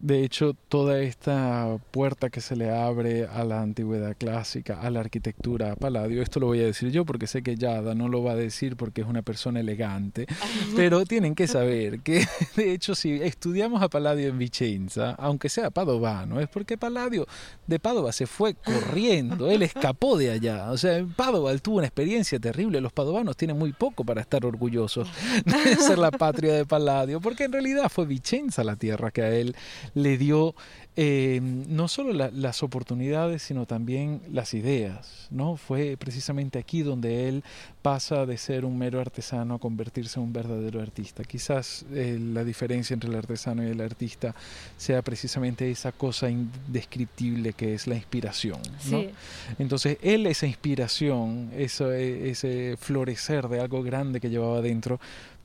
De 0.01 0.23
hecho, 0.23 0.55
toda 0.69 1.01
esta 1.01 1.77
puerta 1.91 2.31
que 2.31 2.41
se 2.41 2.55
le 2.55 2.71
abre 2.71 3.27
a 3.27 3.43
la 3.45 3.61
antigüedad 3.63 4.17
clásica, 4.17 4.81
a 4.81 4.91
la 4.91 5.01
arquitectura, 5.01 5.73
a 5.73 5.77
Palladio, 5.77 6.23
esto 6.23 6.39
lo 6.39 6.47
voy 6.47 6.61
a 6.61 6.67
decir 6.67 6.93
yo 6.93 7.05
porque 7.05 7.27
sé 7.27 7.43
que 7.43 7.57
Yada 7.57 7.97
no 7.97 8.09
lo 8.09 8.23
va 8.23 8.33
a 8.33 8.37
decir 8.37 8.77
porque 8.77 9.01
es 9.01 9.09
una 9.09 9.23
persona 9.23 9.59
elegante, 9.59 10.27
pero 10.77 11.05
tienen 11.05 11.35
que 11.35 11.49
saber 11.49 12.01
que, 12.01 12.25
de 12.57 12.73
hecho, 12.73 12.95
si 12.95 13.15
estudiamos 13.15 13.83
a 13.83 13.89
Palladio 13.89 14.29
en 14.29 14.39
Vicenza, 14.39 15.17
aunque 15.19 15.49
sea 15.49 15.71
padovano, 15.71 16.39
es 16.39 16.49
porque 16.49 16.79
Palladio 16.79 17.27
de 17.67 17.81
Padova 17.81 18.13
se 18.13 18.27
fue 18.27 18.55
corriendo, 18.55 19.51
él 19.51 19.63
escapó 19.63 20.17
de 20.17 20.31
allá. 20.31 20.71
O 20.71 20.79
sea, 20.79 20.99
en 20.99 21.13
Padova 21.13 21.51
él 21.51 21.61
tuvo 21.61 21.79
una 21.79 21.87
experiencia 21.87 22.39
terrible. 22.39 22.81
Los 22.81 22.93
padovanos 22.93 23.37
tienen 23.37 23.59
muy 23.59 23.73
poco 23.73 24.05
para 24.05 24.21
estar 24.21 24.47
orgullosos 24.47 25.09
de 25.45 25.77
ser 25.77 25.99
la 25.99 26.13
patria 26.13 26.55
de 26.55 26.65
Palladio, 26.65 27.21
porque 27.21 27.45
en 27.45 27.53
realidad 27.53 27.89
fue 27.89 28.07
Vicenza 28.07 28.63
la 28.63 28.77
tierra 28.77 29.11
que 29.11 29.23
a 29.23 29.31
él 29.31 29.57
le 29.95 30.19
dio 30.19 30.55
eh, 31.01 31.41
no 31.43 31.87
solo 31.87 32.13
la- 32.13 32.31
las 32.33 32.65
oportunidades, 32.65 33.43
sino 33.43 33.67
también 33.67 34.21
las 34.33 34.53
ideas. 34.55 35.29
¿no? 35.31 35.57
Fue 35.57 35.97
precisamente 35.97 36.59
aquí 36.59 36.83
donde 36.83 37.29
él 37.29 37.45
pasa 37.83 38.27
de 38.27 38.37
ser 38.37 38.65
un 38.65 38.77
mero 38.77 39.01
artesano 39.01 39.55
a 39.55 39.59
convertirse 39.61 40.19
en 40.19 40.27
un 40.27 40.33
verdadero 40.33 40.81
artista. 40.83 41.23
Quizás 41.23 41.85
eh, 41.93 42.19
la 42.21 42.43
diferencia 42.43 42.95
entre 42.95 43.11
el 43.11 43.17
artesano 43.17 43.63
y 43.63 43.69
el 43.71 43.81
artista 43.81 44.35
sea 44.77 45.01
precisamente 45.03 45.71
esa 45.71 45.93
cosa 45.93 46.29
indescriptible 46.29 47.53
que 47.53 47.75
es 47.75 47.87
la 47.87 47.95
inspiración. 47.95 48.61
¿no? 48.91 49.01
Sí, 49.01 49.11
Entonces 49.59 49.99
él 50.03 50.27
esa 50.27 50.47
inspiración, 50.47 51.51
eso, 51.57 51.93
eh, 51.93 52.31
ese 52.31 52.77
florecer 52.79 53.49
de 53.49 53.61
algo 53.61 53.83
grande 53.83 54.21
que 54.21 54.31
llevaba 54.31 54.61
dentro, 54.63 54.99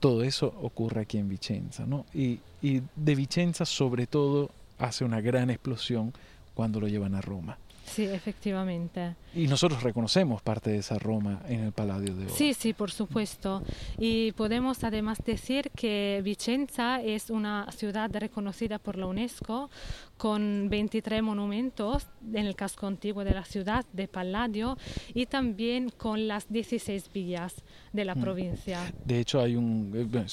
todo 0.04 0.22
eso 0.22 0.54
ocurre 0.62 1.00
aquí 1.04 1.18
en 1.18 1.30
Vicenza, 1.30 1.86
¿no? 1.86 2.06
Y, 2.13 2.38
y 2.62 2.82
de 2.94 3.16
Vicenza 3.16 3.63
sobre 3.63 4.06
todo 4.06 4.50
hace 4.78 5.06
una 5.06 5.22
gran 5.22 5.50
explosión 5.50 6.12
cuando 6.54 6.82
lo 6.82 6.89
llevan 6.89 7.16
a 7.16 7.22
Roma. 7.22 7.58
sí, 7.86 8.04
efectivamente. 8.04 9.16
Y 9.34 9.48
nosotros 9.48 9.82
reconocemos 9.82 10.42
parte 10.42 10.72
de 10.72 10.80
esa 10.80 11.00
Roma 11.00 11.42
en 11.48 11.62
el 11.62 11.72
Palladio 11.72 12.13
de 12.16 12.26
Oro. 12.26 12.36
Sí, 12.36 12.54
sí, 12.54 12.74
por 12.74 12.92
supuesto. 12.92 13.63
Y 13.98 14.34
podemos 14.34 14.84
además 14.84 15.20
decir 15.26 15.72
que 15.74 16.20
Vicenza 16.22 17.02
es 17.02 17.30
una 17.30 17.72
ciudad 17.72 18.12
reconocida 18.13 18.80
por 18.80 18.98
la 18.98 19.06
UNESCO 19.06 19.70
con 20.24 20.70
23 20.70 21.22
monumentos 21.22 22.08
en 22.32 22.46
el 22.46 22.56
casco 22.56 22.88
antiguo 22.88 23.26
de 23.26 23.34
la 23.34 23.44
ciudad 23.44 23.84
de 23.92 24.08
Palladio 24.08 24.78
y 25.14 25.26
también 25.26 25.90
con 25.90 26.30
las 26.30 26.50
16 26.50 27.12
villas 27.14 27.56
de 27.92 28.06
la 28.06 28.16
mm. 28.16 28.22
provincia. 28.22 28.80
De 29.04 29.20
hecho, 29.20 29.42
hay 29.42 29.58
un, 29.58 29.92
eh, 29.94 30.26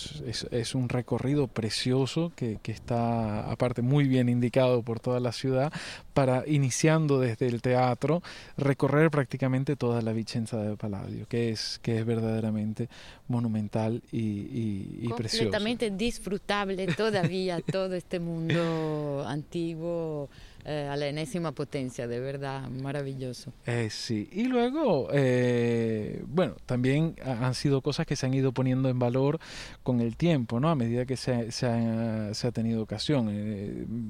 es, 0.53 0.74
un 0.76 0.88
recorrido 0.88 1.48
precioso 1.48 2.31
que, 2.37 2.61
que, 2.62 2.70
está, 2.70 3.50
aparte, 3.50 3.83
muy 3.83 4.07
bien 4.07 4.29
indicado 4.29 4.85
por 4.85 5.00
toda 5.00 5.18
la 5.18 5.33
ciudad, 5.33 5.72
para, 6.14 6.44
iniciando 6.46 7.18
desde 7.18 7.48
el 7.48 7.61
teatro, 7.61 8.22
recorrer 8.57 9.11
prácticamente 9.11 9.74
toda 9.74 10.03
la 10.03 10.12
Vicenza 10.12 10.59
de 10.59 10.76
Palladio, 10.76 11.26
que 11.26 11.50
es, 11.50 11.81
que 11.83 11.98
es 11.98 12.07
verdaderamente 12.07 12.88
monumental 13.30 14.02
y, 14.12 14.18
y, 14.18 15.00
y 15.02 15.08
Completamente 15.08 15.90
disfrutable 15.90 16.86
todavía 16.88 17.60
todo 17.60 17.94
este 17.94 18.18
mundo 18.18 19.24
antiguo 19.26 20.28
eh, 20.64 20.88
a 20.90 20.96
la 20.96 21.06
enésima 21.06 21.52
potencia, 21.52 22.06
de 22.06 22.20
verdad, 22.20 22.68
maravilloso. 22.68 23.52
Eh, 23.66 23.88
sí, 23.90 24.28
y 24.32 24.44
luego, 24.44 25.08
eh, 25.12 26.22
bueno, 26.26 26.56
también 26.66 27.16
han 27.24 27.54
sido 27.54 27.80
cosas 27.80 28.06
que 28.06 28.14
se 28.14 28.26
han 28.26 28.34
ido 28.34 28.52
poniendo 28.52 28.88
en 28.88 28.98
valor 28.98 29.38
con 29.82 30.00
el 30.00 30.16
tiempo, 30.16 30.60
¿no? 30.60 30.68
A 30.68 30.74
medida 30.74 31.06
que 31.06 31.16
se, 31.16 31.50
se, 31.50 31.66
ha, 31.66 32.34
se 32.34 32.46
ha, 32.46 32.52
tenido 32.52 32.82
ocasión. 32.82 33.28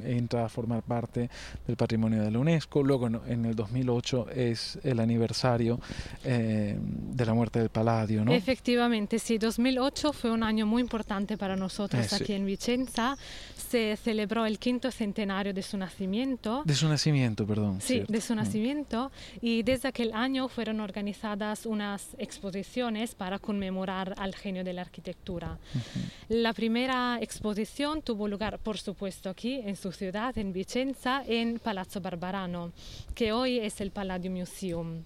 entra 0.04 0.46
a 0.46 0.48
formar 0.48 0.82
parte 0.82 1.30
del 1.66 1.76
patrimonio 1.76 2.22
de 2.22 2.30
la 2.30 2.38
UNESCO, 2.38 2.82
luego 2.82 3.06
en, 3.06 3.44
el 3.44 3.54
2008 3.54 4.30
es 4.34 4.78
el 4.82 4.98
aniversario 5.00 5.78
de 6.24 7.24
la 7.24 7.34
muerte 7.34 7.60
del 7.60 7.68
Palladio, 7.68 8.24
¿no? 8.24 8.32
Efectivamente, 8.32 9.18
sí, 9.18 9.38
2008 9.38 10.12
fue 10.12 10.30
un 10.30 10.42
año 10.42 10.66
muy 10.66 10.82
importante 10.82 11.36
para 11.36 11.54
nosotros 11.56 12.12
aquí 12.12 12.32
en 12.32 12.46
Vicenza. 12.46 13.16
Se 13.56 13.96
celebró 13.96 14.46
el 14.46 14.58
quinto 14.58 14.90
centenario 14.90 15.54
de 15.54 15.62
su 15.62 15.76
nacimiento 15.76 16.39
de 16.64 16.74
su 16.74 16.88
nacimiento, 16.88 17.46
perdón. 17.46 17.80
Sí, 17.80 18.04
de 18.08 18.20
su 18.20 18.32
mm. 18.32 18.36
nacimiento. 18.36 19.12
Y 19.40 19.62
desde 19.62 19.88
aquel 19.88 20.12
año 20.12 20.48
fueron 20.48 20.80
organizadas 20.80 21.66
unas 21.66 22.08
exposiciones 22.18 23.14
para 23.14 23.38
conmemorar 23.38 24.14
al 24.16 24.34
genio 24.34 24.64
de 24.64 24.72
la 24.72 24.82
arquitectura. 24.82 25.58
La 26.28 26.52
primera 26.52 27.18
exposición 27.20 28.02
tuvo 28.02 28.28
lugar, 28.28 28.58
por 28.58 28.78
supuesto, 28.78 29.30
aquí 29.30 29.54
en 29.64 29.76
su 29.76 29.92
ciudad, 29.92 30.36
en 30.38 30.52
Vicenza, 30.52 31.22
en 31.26 31.58
Palazzo 31.58 32.00
Barbarano, 32.00 32.72
que 33.14 33.32
hoy 33.32 33.58
es 33.58 33.80
el 33.80 33.90
Palladio 33.90 34.30
Museum 34.30 35.04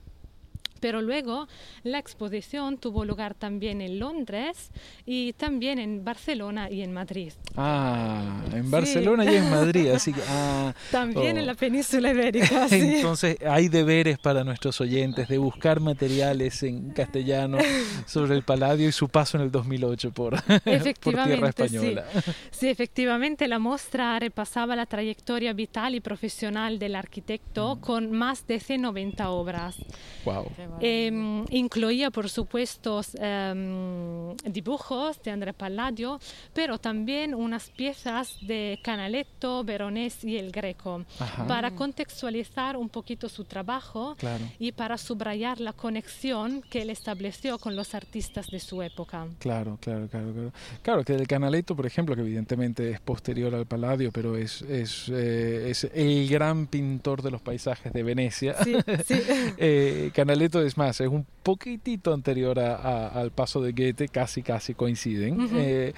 pero 0.85 1.01
luego 1.01 1.49
la 1.83 1.99
exposición 1.99 2.77
tuvo 2.77 3.07
lugar 3.07 3.33
también 3.33 3.81
en 3.81 3.99
Londres 3.99 4.71
y 5.07 5.33
también 5.33 5.79
en 5.79 6.05
Barcelona 6.05 6.71
y 6.71 6.83
en 6.83 6.93
Madrid. 6.93 7.33
Ah, 7.57 8.43
en 8.53 8.71
Barcelona 8.71 9.25
y 9.25 9.35
en 9.35 9.49
Madrid, 9.49 9.89
así 9.89 10.13
que... 10.13 10.21
Ah, 10.29 10.75
también 10.91 11.39
en 11.39 11.45
oh. 11.45 11.47
la 11.47 11.55
península 11.55 12.11
ibérica. 12.11 12.69
Sí. 12.75 12.97
Entonces 12.97 13.39
hay 13.47 13.69
deberes 13.69 14.19
para 14.19 14.45
nuestros 14.45 14.81
oyentes 14.81 15.29
de 15.29 15.39
buscar 15.39 15.81
materiales 15.81 16.63
en 16.63 16.91
castellano 16.91 17.59
sobre 18.07 18.35
el 18.35 18.43
Paladio 18.43 18.89
y 18.89 18.93
su 18.93 19.09
paso 19.09 19.39
en 19.39 19.45
el 19.45 19.51
2008 19.51 20.11
por, 20.13 20.43
por 21.01 21.25
tierra 21.25 21.49
española. 21.49 22.05
Sí. 22.13 22.33
sí, 22.51 22.69
efectivamente 22.69 23.49
la 23.49 23.59
muestra 23.59 24.19
repasaba 24.19 24.77
la 24.77 24.87
trayectoria 24.87 25.55
vital 25.55 25.95
y 25.95 26.01
profesional 26.01 26.79
del 26.79 26.95
arquitecto 26.95 27.77
mm. 27.77 27.81
con 27.81 28.13
más 28.13 28.47
de 28.47 28.61
190 28.61 29.31
obras. 29.31 29.77
Wow. 30.25 30.51
Em, 30.81 31.45
incluía, 31.51 32.11
por 32.11 32.29
supuesto, 32.29 33.01
em, 33.15 34.37
dibujos 34.45 35.23
de 35.23 35.31
André 35.31 35.53
Palladio, 35.53 36.19
pero 36.53 36.79
también 36.79 37.35
unas 37.35 37.71
piezas 37.71 38.37
de 38.43 38.79
Canaletto, 38.83 39.65
Veronés 39.65 40.25
y 40.25 40.37
el 40.37 40.51
Greco, 40.51 41.05
para 41.47 41.71
contextualizar 41.73 42.77
un 42.77 42.89
poquito 42.89 43.29
su 43.29 43.45
trabajo 43.45 44.17
y 44.59 44.73
para 44.73 44.99
subrayar 44.99 45.61
la 45.61 45.73
conexión 45.73 46.63
que 46.71 46.83
él 46.83 46.91
estableció 46.91 47.59
con 47.59 47.77
los 47.77 47.95
artistas 47.95 48.47
de 48.49 48.61
su 48.61 48.83
época. 48.83 49.27
Claro, 49.39 49.79
claro, 49.81 50.09
claro. 50.09 50.33
Claro, 50.33 50.53
claro 50.83 51.05
que 51.05 51.15
el 51.15 51.27
Canaletto, 51.27 51.77
por 51.77 51.87
ejemplo, 51.87 52.15
que 52.15 52.23
evidentemente 52.23 52.91
es 52.91 53.01
posterior 53.01 53.55
al 53.55 53.67
Palladio, 53.67 54.11
pero 54.13 54.37
es, 54.37 54.63
es, 54.63 55.09
eh, 55.09 55.71
es 55.71 55.85
el 55.93 56.29
gran 56.29 56.67
pintor 56.67 57.23
de 57.23 57.31
los 57.31 57.41
paisajes 57.41 57.93
de 57.93 58.03
Venecia. 58.03 58.57
Sí, 58.63 58.77
sí. 59.07 59.21
eh, 59.59 60.11
Canaletto 60.55 60.67
es 60.67 60.77
más, 60.77 61.01
es 61.01 61.09
un 61.09 61.27
poquitito 61.43 62.13
anterior 62.13 62.59
al 62.59 63.31
paso 63.33 63.61
de 63.61 63.73
Goethe, 63.73 64.09
casi 64.09 64.43
casi 64.43 64.75
coinciden, 64.75 65.49
eh, 65.55 65.93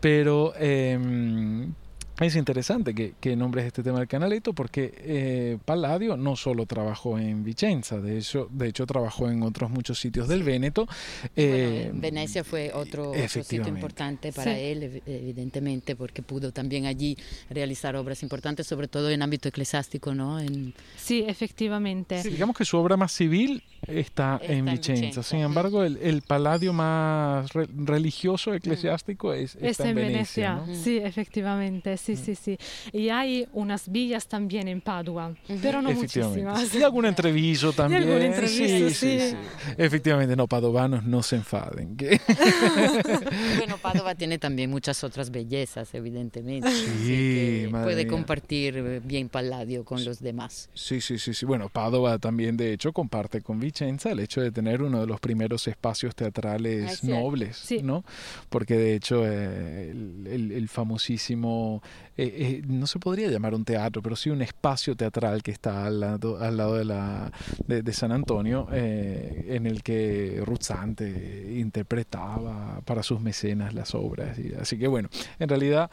pero 0.00 0.54
em, 0.56 1.72
es 2.20 2.36
interesante 2.36 2.94
que, 2.94 3.14
que, 3.18 3.34
nombres 3.36 3.66
este 3.66 3.82
tema 3.82 3.98
del 3.98 4.06
Canaletto 4.06 4.52
porque 4.52 4.92
eh, 4.98 5.58
Palladio 5.64 6.16
no 6.16 6.36
solo 6.36 6.66
trabajó 6.66 7.18
en 7.18 7.42
Vicenza, 7.42 8.00
de 8.00 8.18
hecho, 8.18 8.48
de 8.50 8.68
hecho 8.68 8.86
trabajó 8.86 9.28
en 9.30 9.42
otros 9.42 9.70
muchos 9.70 9.98
sitios 9.98 10.28
del 10.28 10.42
Véneto. 10.42 10.86
Eh, 11.34 11.90
Venecia 11.94 12.44
fue 12.44 12.70
otro, 12.74 13.12
sitio 13.28 13.66
importante 13.66 14.32
para 14.32 14.58
él, 14.58 15.02
evidentemente, 15.06 15.96
porque 15.96 16.22
pudo 16.22 16.52
también 16.52 16.86
allí 16.86 17.16
realizar 17.50 17.96
obras 17.96 18.22
importantes, 18.22 18.66
sobre 18.66 18.88
todo 18.88 19.10
en 19.10 19.22
ámbito 19.22 19.48
eclesiástico, 19.48 20.14
¿no? 20.14 20.38
En... 20.38 20.74
Sí, 20.96 21.24
efectivamente. 21.26 22.22
digamos 22.22 22.56
que 22.56 22.64
su 22.64 22.76
obra 22.76 22.96
más 22.96 23.12
civil 23.12 23.62
está, 23.86 24.40
en, 24.42 24.64
Vicenza. 24.66 25.22
Sin 25.22 25.40
embargo, 25.40 25.82
el, 25.82 25.98
el 26.02 26.22
Palladio 26.22 26.72
más 26.72 27.50
religioso, 27.52 28.54
eclesiástico, 28.54 29.32
es, 29.32 29.56
está 29.60 29.88
en, 29.88 29.96
Venecia. 29.96 30.62
Sí, 30.72 30.98
efectivamente. 30.98 31.96
Sí, 31.96 32.16
sí, 32.16 32.34
sí. 32.34 32.58
Y 32.92 33.08
hay 33.08 33.48
unas 33.52 33.90
villas 33.90 34.26
también 34.26 34.68
en 34.68 34.80
Padua, 34.80 35.34
pero 35.60 35.82
no 35.82 35.92
muchísimas. 35.92 36.74
Y 36.74 36.82
algún 36.82 37.06
entreviso 37.06 37.72
también. 37.76 38.02
Y 38.02 38.06
algún 38.06 38.22
entreviso, 38.22 38.90
sí, 38.90 39.18
sí, 39.18 39.36
Efectivamente, 39.76 40.36
no, 40.36 40.46
padovanos 40.46 41.04
no 41.04 41.22
se 41.22 41.36
enfaden. 41.36 41.96
bueno, 43.56 43.78
Padua 43.78 44.14
tiene 44.14 44.38
también 44.38 44.70
muchas 44.70 45.02
otras 45.02 45.30
bellezas, 45.30 45.92
evidentemente. 45.94 46.70
Sí, 46.70 47.66
puede 47.70 48.06
compartir 48.06 48.76
eh, 48.76 49.00
bien 49.02 49.28
Palladio 49.28 49.84
con 49.84 50.04
los 50.04 50.20
demás. 50.20 50.70
Sí, 50.74 51.00
sí, 51.00 51.18
sí, 51.18 51.34
sí. 51.34 51.46
Bueno, 51.46 51.68
Padua 51.68 52.18
también, 52.18 52.56
de 52.56 52.72
hecho, 52.72 52.92
comparte 52.92 53.40
con 53.40 53.58
Vicenza 53.58 53.71
el 53.80 54.20
hecho 54.20 54.40
de 54.40 54.50
tener 54.50 54.82
uno 54.82 55.00
de 55.00 55.06
los 55.06 55.20
primeros 55.20 55.66
espacios 55.68 56.14
teatrales 56.14 57.02
nobles, 57.04 57.66
¿no? 57.82 58.04
Porque 58.48 58.76
de 58.76 58.94
hecho 58.94 59.22
eh, 59.26 59.90
el, 59.90 60.68
famosísimo 60.68 61.82
eh, 62.16 62.32
eh, 62.34 62.62
no 62.66 62.86
se 62.86 62.98
podría 62.98 63.28
llamar 63.28 63.54
un 63.54 63.64
teatro, 63.64 64.02
pero 64.02 64.16
sí 64.16 64.30
un 64.30 64.42
espacio 64.42 64.94
teatral 64.94 65.42
que 65.42 65.50
está 65.50 65.86
al 65.86 66.00
lado, 66.00 66.38
al 66.38 66.56
lado 66.56 66.76
de, 66.76 66.84
la, 66.84 67.32
de, 67.66 67.92
San 67.92 68.12
Antonio, 68.12 68.68
en 68.72 69.66
el 69.66 69.82
que 69.82 70.42
Ruzzante 70.44 71.54
interpretaba 71.58 72.80
para 72.84 73.02
sus 73.02 73.20
mecenas 73.20 73.74
las 73.74 73.94
obras. 73.94 74.38
así 74.60 74.78
que 74.78 74.88
bueno, 74.88 75.08
en 75.38 75.48
realidad 75.48 75.90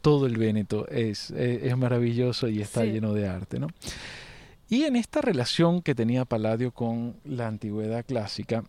todo 0.00 0.26
el 0.26 0.36
Véneto 0.36 0.88
es, 0.88 1.30
es 1.30 1.76
maravilloso 1.76 2.48
y 2.48 2.60
está 2.60 2.84
lleno 2.84 3.12
de 3.14 3.28
arte. 3.28 3.58
¿no? 3.58 3.68
Y 4.70 4.84
en 4.84 4.94
esta 4.94 5.20
relación 5.20 5.82
que 5.82 5.96
tenía 5.96 6.24
Palladio 6.24 6.70
con 6.70 7.16
la 7.24 7.48
antigüedad 7.48 8.04
clásica, 8.06 8.62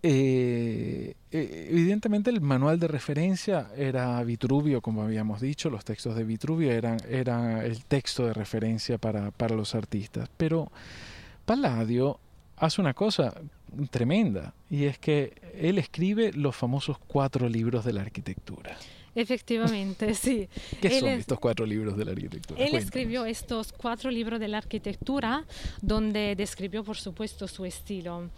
eh, 0.00 1.14
eh, 1.32 1.68
evidentemente 1.70 2.30
el 2.30 2.40
manual 2.40 2.78
de 2.78 2.86
referencia 2.86 3.68
era 3.76 4.22
Vitruvio, 4.22 4.80
como 4.80 5.02
habíamos 5.02 5.40
dicho, 5.40 5.70
los 5.70 5.84
textos 5.84 6.14
de 6.14 6.22
Vitruvio 6.22 6.70
eran, 6.70 7.00
el 7.10 7.84
texto 7.86 8.26
de 8.26 8.32
referencia 8.32 8.96
para, 8.96 9.32
para 9.32 9.56
los 9.56 9.74
artistas, 9.74 10.30
pero 10.36 10.70
Palladio 11.44 12.20
hace 12.56 12.80
una 12.80 12.94
cosa 12.94 13.34
tremenda 13.90 14.54
y 14.70 14.84
es 14.84 14.98
que 15.00 15.34
él 15.54 15.78
escribe 15.78 16.32
los 16.32 16.54
famosos 16.54 16.96
cuatro 17.08 17.48
libros 17.48 17.84
de 17.84 17.92
la 17.92 18.02
arquitectura. 18.02 18.76
Efectivamente, 19.18 20.14
sí. 20.24 20.48
¿Qué 20.80 21.00
son 21.00 21.08
estos 21.08 21.40
cuatro 21.40 21.66
libros 21.66 21.96
de 21.96 22.04
la 22.04 22.12
arquitectura? 22.12 22.64
Él 22.64 22.74
escribió 22.76 23.24
estos 23.24 23.72
cuatro 23.72 24.12
libros 24.12 24.38
de 24.38 24.46
la 24.46 24.58
arquitectura 24.58 25.44
donde 25.82 26.36
describió, 26.36 26.84
por 26.84 26.96
supuesto, 26.96 27.48
su 27.48 27.64
estilo. 27.64 28.30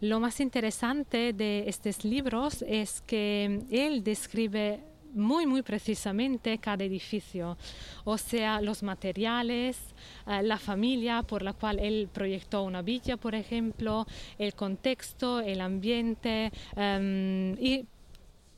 Lo 0.00 0.20
más 0.20 0.40
interesante 0.40 1.32
de 1.32 1.64
estos 1.68 2.04
libros 2.04 2.62
es 2.68 3.00
que 3.06 3.62
él 3.70 4.04
describe 4.04 4.80
muy, 5.14 5.46
muy 5.46 5.62
precisamente 5.62 6.58
cada 6.58 6.84
edificio, 6.84 7.56
o 8.04 8.18
sea, 8.18 8.60
los 8.60 8.82
materiales, 8.82 9.78
eh, 10.26 10.42
la 10.42 10.58
familia 10.58 11.22
por 11.22 11.40
la 11.40 11.54
cual 11.54 11.78
él 11.78 12.10
proyectó 12.12 12.64
una 12.64 12.82
villa, 12.82 13.16
por 13.16 13.34
ejemplo, 13.34 14.06
el 14.38 14.52
contexto, 14.54 15.40
el 15.40 15.62
ambiente, 15.62 16.52
em, 16.76 17.54
y 17.58 17.86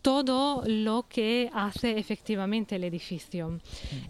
todo 0.02 0.62
lo 0.66 1.06
que 1.08 1.50
hace 1.52 1.98
efectivamente 1.98 2.76
el 2.76 2.84
edificio. 2.84 3.48
Mm. 3.48 3.58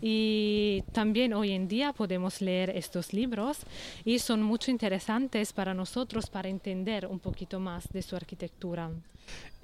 Y 0.00 0.84
también 0.92 1.32
hoy 1.34 1.52
en 1.52 1.68
día 1.68 1.92
podemos 1.92 2.40
leer 2.40 2.70
estos 2.70 3.12
libros 3.12 3.58
y 4.04 4.18
son 4.18 4.42
mucho 4.42 4.70
interesantes 4.70 5.52
para 5.52 5.74
nosotros 5.74 6.28
para 6.30 6.48
entender 6.48 7.06
un 7.06 7.18
poquito 7.18 7.60
más 7.60 7.88
de 7.92 8.02
su 8.02 8.16
arquitectura. 8.16 8.90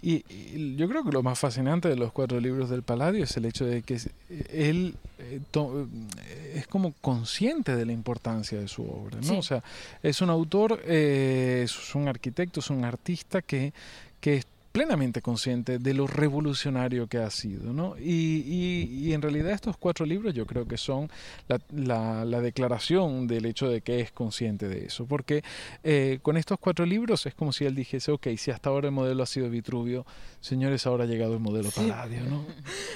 Y, 0.03 0.23
y, 0.29 0.77
yo 0.77 0.87
creo 0.87 1.03
que 1.03 1.13
lo 1.13 1.23
más 1.23 1.39
fascinante 1.39 1.89
de 1.89 1.97
los 1.97 2.13
cuatro 2.13 2.39
libros 2.39 2.69
del 2.69 2.83
Palladio 2.83 3.25
es 3.25 3.35
el 3.39 3.47
hecho 3.47 3.65
de 3.65 3.81
que 3.81 3.99
él 4.51 4.95
eh, 5.19 5.41
to, 5.51 5.89
eh, 6.27 6.53
es 6.57 6.67
como 6.67 6.93
consciente 7.01 7.75
de 7.75 7.87
la 7.87 7.93
importancia 7.93 8.59
de 8.59 8.69
su 8.69 8.83
obra, 8.83 9.17
¿no? 9.17 9.23
Sí. 9.23 9.37
O 9.37 9.43
sea, 9.43 9.63
es 10.03 10.21
un 10.21 10.29
autor, 10.29 10.83
eh, 10.85 11.63
es 11.65 11.95
un 11.95 12.09
arquitecto, 12.09 12.61
es 12.61 12.69
un 12.69 12.85
artista 12.85 13.41
que, 13.41 13.73
que 14.21 14.43
plenamente 14.75 15.23
consciente 15.23 15.79
de 15.79 15.95
lo 15.95 16.09
revolucionario 16.09 17.07
que 17.07 17.19
ha 17.19 17.31
sido, 17.31 17.73
¿no? 17.73 17.95
Y, 17.97 18.43
y, 18.45 19.07
y 19.07 19.13
en 19.13 19.23
realidad 19.23 19.53
estos 19.53 19.77
cuatro 19.77 20.05
libros 20.05 20.35
yo 20.35 20.47
creo 20.47 20.67
que 20.67 20.79
son 20.79 21.09
la, 21.47 21.61
la, 21.71 22.25
la, 22.25 22.41
declaración 22.41 23.29
del 23.29 23.47
hecho 23.47 23.69
de 23.69 23.83
que 23.83 24.01
es 24.01 24.11
consciente 24.11 24.67
de 24.67 24.87
eso, 24.87 25.07
porque 25.07 25.45
eh, 25.85 26.19
con 26.23 26.37
estos 26.37 26.59
cuatro 26.59 26.87
libros 26.87 27.25
es 27.25 27.37
como 27.37 27.53
si 27.53 27.65
él 27.65 27.77
dijese, 27.77 28.11
ok, 28.11 28.27
si 28.37 28.51
hasta 28.51 28.69
ahora 28.69 28.89
el 28.89 28.93
modelo 28.93 29.23
ha 29.23 29.27
sido 29.27 29.49
Vitruvio, 29.49 30.05
señores, 30.41 30.89
ahora 30.89 31.05
ha 31.05 31.07
llegado 31.07 31.35
el 31.35 31.41
modelo 31.41 31.71
sí. 31.71 31.79
Palladio, 31.79 32.25
¿no? 32.25 32.45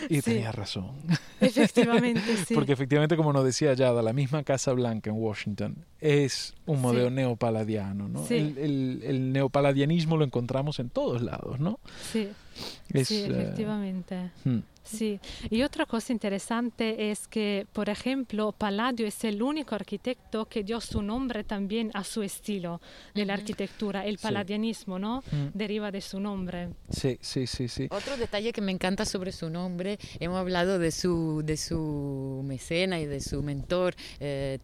Y 0.09 0.17
sí. 0.17 0.23
tenía 0.23 0.51
razón. 0.51 0.91
Efectivamente, 1.41 2.39
sí. 2.45 2.55
porque 2.55 2.73
efectivamente, 2.73 3.17
como 3.17 3.33
nos 3.33 3.45
decía 3.45 3.73
Yada, 3.75 4.03
la 4.03 4.13
misma 4.13 4.43
Casa 4.43 4.73
Blanca 4.73 5.11
en 5.11 5.17
Washington 5.17 5.77
es 6.01 6.55
un 6.67 6.81
modelo 6.81 7.09
sí. 7.09 7.15
neopaladiano, 7.15 8.09
¿no? 8.09 8.27
El, 8.29 8.59
el, 8.59 9.01
el 9.05 9.33
neopaladianismo 9.33 10.17
lo 10.17 10.25
encontramos 10.25 10.81
en 10.81 10.91
todos 10.91 11.23
lados, 11.23 11.61
¿no? 11.61 11.68
Sí, 12.13 12.29
es, 12.93 13.09
sí 13.09 13.25
efectivamente. 13.25 14.31
Uh, 14.45 14.49
hmm. 14.49 14.63
Sí, 14.89 15.21
y 15.51 15.63
otra 15.63 15.87
cosa 15.87 16.13
interesante 16.13 17.11
es 17.11 17.29
que, 17.29 17.67
por 17.73 17.89
ejemplo, 17.89 18.53
Palladio 18.53 19.07
es 19.07 19.23
el 19.25 19.43
único 19.43 19.75
arquitecto 19.75 20.47
que 20.47 20.65
dio 20.65 20.81
su 20.81 21.03
nombre 21.03 21.45
también 21.45 21.91
a 21.95 22.05
su 22.05 22.23
estilo 22.23 22.81
de 23.15 23.25
la 23.25 23.35
arquitectura. 23.35 24.07
El 24.07 24.19
palladianismo, 24.19 24.97
sí. 24.97 25.03
¿no? 25.03 25.23
Mm. 25.31 25.49
Deriva 25.55 25.91
de 25.91 26.01
su 26.01 26.21
nombre. 26.21 26.71
Sí, 26.91 27.19
sí, 27.21 27.47
sí, 27.47 27.69
sí. 27.69 27.89
Otro 27.91 28.17
detalle 28.17 28.53
que 28.53 28.61
me 28.61 28.73
encanta 28.73 29.05
sobre 29.05 29.33
su 29.33 29.51
nombre, 29.51 29.99
hemos 30.21 30.39
hablado 30.39 30.79
de 30.79 30.91
su, 30.91 31.43
de 31.45 31.57
su 31.57 32.43
mecena 32.45 33.01
y 33.01 33.07
de 33.07 33.21
su 33.21 33.43
mentor, 33.43 33.95
eh, 34.21 34.59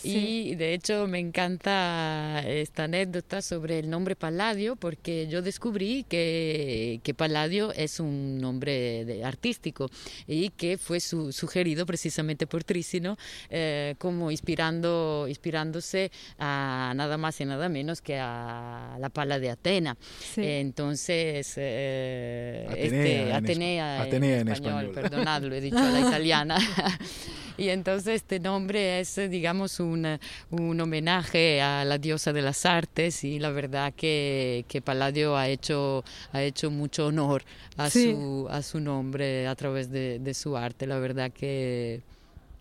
sí. 0.00 0.48
y 0.50 0.54
de 0.54 0.74
hecho 0.74 1.06
me 1.06 1.18
encanta 1.18 2.42
esta 2.46 2.84
anécdota 2.84 3.42
sobre 3.42 3.78
el 3.78 3.90
nombre 3.90 4.16
Palladio, 4.16 4.76
porque 4.76 5.28
yo 5.28 5.42
descubrí 5.42 6.04
que, 6.08 7.00
que 7.02 7.14
Palladio 7.14 7.72
es 7.72 8.00
un 8.00 8.38
nombre 8.38 9.04
de 9.04 9.24
artístico 9.38 9.88
y 10.26 10.50
que 10.50 10.76
fue 10.78 10.98
su, 10.98 11.32
sugerido 11.32 11.86
precisamente 11.86 12.46
por 12.48 12.64
Trísino 12.64 13.16
eh, 13.50 13.94
como 13.98 14.32
inspirando, 14.32 15.26
inspirándose 15.28 16.10
a 16.38 16.92
nada 16.96 17.16
más 17.16 17.40
y 17.40 17.44
nada 17.44 17.68
menos 17.68 18.02
que 18.02 18.18
a 18.18 18.96
la 18.98 19.08
pala 19.10 19.38
de 19.38 19.50
Atena. 19.50 19.96
Sí. 20.34 20.40
Eh, 20.42 20.60
entonces, 20.60 21.52
Atenea, 21.52 22.74
este, 22.74 23.22
en 23.22 23.32
Atenea, 23.32 24.02
Atenea 24.02 24.40
en, 24.40 24.48
en 24.48 24.54
español, 24.54 24.86
español. 24.86 25.10
perdonad, 25.10 25.42
lo 25.42 25.54
he 25.54 25.60
dicho 25.60 25.78
a 25.78 25.90
la 25.90 26.00
italiana. 26.08 26.58
y 27.56 27.68
entonces 27.68 28.16
este 28.16 28.40
nombre 28.40 29.00
es, 29.00 29.20
digamos, 29.30 29.78
un, 29.78 30.18
un, 30.50 30.80
homenaje 30.80 31.60
a 31.60 31.84
la 31.84 31.98
diosa 31.98 32.32
de 32.32 32.42
las 32.42 32.66
artes 32.66 33.22
y 33.24 33.38
la 33.38 33.50
verdad 33.50 33.92
que, 33.94 34.64
que 34.68 34.80
Palladio 34.80 35.36
ha 35.36 35.48
hecho, 35.48 36.04
ha 36.32 36.42
hecho 36.42 36.70
mucho 36.70 37.06
honor 37.06 37.44
a, 37.76 37.90
sí. 37.90 38.12
su, 38.12 38.48
a 38.50 38.62
su 38.62 38.80
nombre 38.80 39.27
a 39.48 39.54
través 39.56 39.90
de, 39.90 40.18
de 40.18 40.34
su 40.34 40.56
arte. 40.56 40.86
La 40.86 40.98
verdad 40.98 41.30
que 41.32 42.00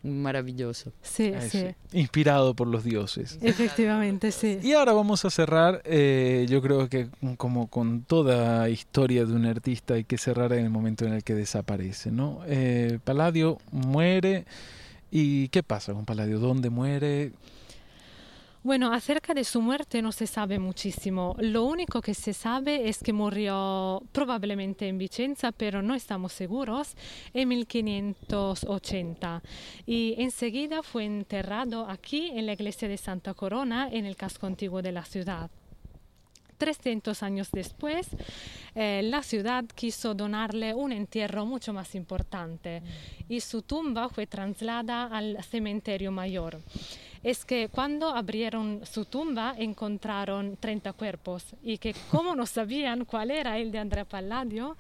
maravilloso. 0.04 0.92
Sí, 1.02 1.34
Ah, 1.36 1.42
sí. 1.42 1.68
Inspirado 1.92 2.54
por 2.54 2.68
los 2.68 2.84
dioses. 2.84 3.38
Efectivamente, 3.42 4.32
sí. 4.32 4.60
Y 4.62 4.74
ahora 4.74 4.94
vamos 4.94 5.26
a 5.26 5.30
cerrar, 5.30 5.82
eh, 5.86 6.46
yo 6.50 6.62
creo 6.62 6.88
que 6.88 7.08
como 7.38 7.68
con 7.68 8.04
toda 8.04 8.70
historia 8.70 9.26
de 9.26 9.34
un 9.34 9.46
artista 9.46 9.96
hay 9.96 10.04
que 10.04 10.18
cerrar 10.18 10.54
en 10.54 10.66
el 10.66 10.70
momento 10.70 11.06
en 11.06 11.14
el 11.14 11.24
que 11.24 11.34
desaparece, 11.34 12.12
¿no? 12.12 12.42
Eh, 12.48 13.00
Palladio 13.04 13.58
muere 13.72 14.46
y 15.12 15.48
¿qué 15.50 15.64
pasa 15.64 15.94
con 15.94 16.06
Palladio? 16.06 16.40
¿Dónde 16.40 16.70
muere? 16.70 17.32
Bueno, 18.68 18.92
acerca 18.92 19.34
de 19.34 19.46
su 19.46 19.62
muerte 19.62 20.02
no 20.02 20.12
se 20.12 20.28
sabe 20.28 20.60
muchísimo. 20.60 21.38
Lo 21.40 21.64
único 21.64 22.02
que 22.02 22.14
se 22.14 22.34
sabe 22.34 22.90
es 22.90 22.98
que 22.98 23.14
murió 23.14 24.04
probablemente 24.12 24.90
en 24.90 24.98
Vicenza, 24.98 25.54
pero 25.54 25.82
no 25.82 25.96
estamos 25.96 26.34
seguros, 26.34 26.98
en 27.34 27.48
1580. 27.48 29.42
Y 29.86 30.16
enseguida 30.18 30.84
fue 30.84 31.06
enterrado 31.06 31.90
aquí 31.90 32.30
en 32.36 32.46
la 32.46 32.52
iglesia 32.52 32.90
de 32.90 32.98
Santa 32.98 33.34
Corona, 33.34 33.88
en 33.90 34.06
el 34.06 34.18
casco 34.18 34.48
antiguo 34.48 34.82
de 34.82 34.92
la 34.92 35.06
ciudad. 35.06 35.50
300 36.58 37.24
años 37.24 37.50
después, 37.54 38.10
eh, 38.76 39.00
la 39.02 39.24
ciudad 39.24 39.64
quiso 39.76 40.14
donarle 40.14 40.74
un 40.74 40.92
entierro 40.92 41.46
mucho 41.46 41.72
más 41.72 41.96
importante 41.96 42.82
y 43.30 43.40
su 43.40 43.62
tumba 43.62 44.10
fue 44.10 44.28
trasladada 44.28 45.06
al 45.06 45.42
cementerio 45.46 46.12
mayor. 46.12 46.60
Es 47.24 47.46
que 47.46 47.70
cuando 47.70 48.10
abrieron 48.10 48.82
su 48.90 49.06
tumba 49.06 49.56
encontraron 49.58 50.58
30 50.60 50.94
cuerpos 50.94 51.44
y 51.64 51.78
que 51.78 51.96
como 52.12 52.36
no 52.36 52.46
sabían 52.46 53.06
cuál 53.06 53.32
era 53.32 53.58
el 53.58 53.72
de 53.72 53.80
Andrea 53.80 54.06
Palladio, 54.06 54.78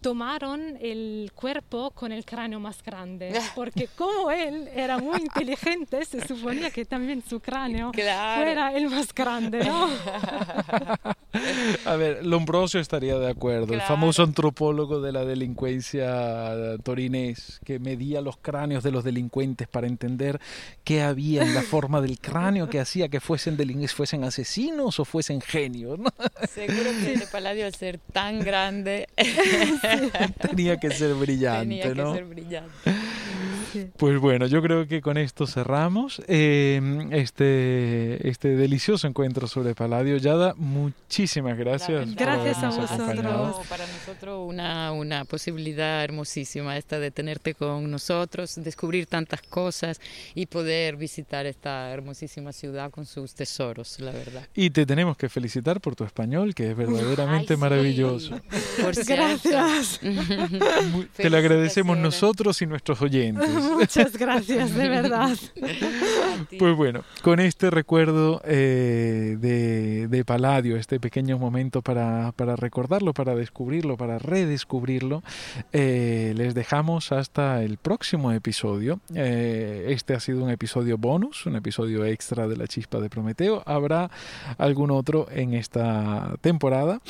tomaron 0.00 0.78
el 0.80 1.30
cuerpo 1.34 1.90
con 1.90 2.10
el 2.12 2.24
cráneo 2.24 2.58
más 2.58 2.82
grande, 2.82 3.32
porque 3.54 3.88
como 3.96 4.30
él 4.30 4.68
era 4.74 4.98
muy 4.98 5.20
inteligente, 5.20 6.04
se 6.04 6.26
suponía 6.26 6.70
que 6.70 6.84
también 6.86 7.22
su 7.28 7.40
cráneo 7.40 7.90
claro. 7.92 8.42
fuera 8.42 8.72
el 8.74 8.88
más 8.88 9.12
grande, 9.12 9.64
¿no? 9.64 9.88
A 11.84 11.96
ver, 11.96 12.24
Lombrosio 12.26 12.80
estaría 12.80 13.16
de 13.18 13.30
acuerdo, 13.30 13.66
Claro. 13.66 13.82
el 13.82 13.86
famoso 13.86 14.22
antropólogo 14.22 15.00
de 15.00 15.12
la 15.12 15.24
delincuencia 15.24 16.76
torinés, 16.82 17.60
que 17.64 17.78
medía 17.78 18.20
los 18.20 18.36
cráneos 18.36 18.82
de 18.82 18.90
los 18.90 19.04
delincuentes 19.04 19.68
para 19.68 19.86
entender 19.86 20.40
qué 20.82 21.02
había 21.02 21.42
en 21.42 21.54
la 21.54 21.62
forma 21.70 22.00
del 22.00 22.18
cráneo 22.18 22.68
que 22.68 22.80
hacía 22.80 23.08
que 23.08 23.20
fuesen, 23.20 23.56
delin- 23.56 23.88
fuesen 23.88 24.24
asesinos 24.24 24.98
o 24.98 25.04
fuesen 25.04 25.40
genios, 25.40 25.98
¿no? 25.98 26.10
Seguro 26.52 26.90
que 27.04 27.12
el 27.12 27.20
de 27.20 27.26
Palladio 27.26 27.64
al 27.66 27.74
ser 27.74 27.98
tan 28.12 28.40
grande 28.40 29.06
Tenía 30.50 30.78
que 30.78 30.90
ser 30.90 31.14
brillante, 31.14 31.60
tenía 31.80 31.82
que 31.94 31.94
¿no? 31.94 32.14
ser 32.14 32.24
brillante. 32.24 32.70
Pues 33.96 34.18
bueno, 34.18 34.46
yo 34.46 34.62
creo 34.62 34.86
que 34.86 35.00
con 35.00 35.18
esto 35.18 35.46
cerramos 35.46 36.22
eh, 36.26 36.80
este, 37.10 38.28
este 38.28 38.56
delicioso 38.56 39.06
encuentro 39.06 39.46
sobre 39.46 39.74
Palladio. 39.74 40.16
Yada, 40.16 40.54
muchísimas 40.56 41.56
gracias. 41.58 42.06
por 42.06 42.14
Gracias 42.16 42.62
a 42.62 42.70
vosotros. 42.70 43.66
Para 43.68 43.86
nosotros 43.86 44.48
una, 44.48 44.92
una 44.92 45.24
posibilidad 45.24 46.02
hermosísima 46.02 46.76
esta 46.76 46.98
de 46.98 47.10
tenerte 47.10 47.54
con 47.54 47.90
nosotros, 47.90 48.54
descubrir 48.56 49.06
tantas 49.06 49.42
cosas 49.42 50.00
y 50.34 50.46
poder 50.46 50.96
visitar 50.96 51.46
esta 51.46 51.90
hermosísima 51.90 52.52
ciudad 52.52 52.90
con 52.90 53.06
sus 53.06 53.34
tesoros, 53.34 54.00
la 54.00 54.12
verdad. 54.12 54.46
Y 54.54 54.70
te 54.70 54.86
tenemos 54.86 55.16
que 55.16 55.28
felicitar 55.28 55.80
por 55.80 55.96
tu 55.96 56.04
español, 56.04 56.54
que 56.54 56.70
es 56.70 56.76
verdaderamente 56.76 57.54
Ay, 57.54 57.56
sí. 57.56 57.60
maravilloso. 57.60 58.40
Por 58.80 58.94
cierto. 59.04 59.48
Gracias. 59.50 60.00
Te 61.16 61.30
lo 61.30 61.36
agradecemos 61.36 61.98
nosotros 61.98 62.60
y 62.62 62.66
nuestros 62.66 63.00
oyentes. 63.02 63.48
Muchas 63.78 64.16
gracias, 64.16 64.74
de 64.74 64.88
verdad. 64.88 65.36
Pues 66.58 66.74
bueno, 66.74 67.04
con 67.22 67.38
este 67.38 67.70
recuerdo 67.70 68.40
eh, 68.44 69.36
de, 69.38 70.08
de 70.08 70.24
Palladio, 70.24 70.76
este 70.76 70.98
pequeño 70.98 71.38
momento 71.38 71.82
para, 71.82 72.32
para 72.32 72.56
recordarlo, 72.56 73.12
para 73.12 73.34
descubrirlo, 73.34 73.96
para 73.96 74.18
redescubrirlo, 74.18 75.22
eh, 75.72 76.32
les 76.36 76.54
dejamos 76.54 77.12
hasta 77.12 77.62
el 77.62 77.76
próximo 77.76 78.32
episodio. 78.32 79.00
Eh, 79.14 79.86
este 79.88 80.14
ha 80.14 80.20
sido 80.20 80.42
un 80.44 80.50
episodio 80.50 80.98
bonus, 80.98 81.46
un 81.46 81.56
episodio 81.56 82.04
extra 82.04 82.48
de 82.48 82.56
la 82.56 82.66
chispa 82.66 83.00
de 83.00 83.10
Prometeo. 83.10 83.62
Habrá 83.66 84.10
algún 84.58 84.90
otro 84.90 85.26
en 85.30 85.54
esta 85.54 86.36
temporada. 86.40 87.00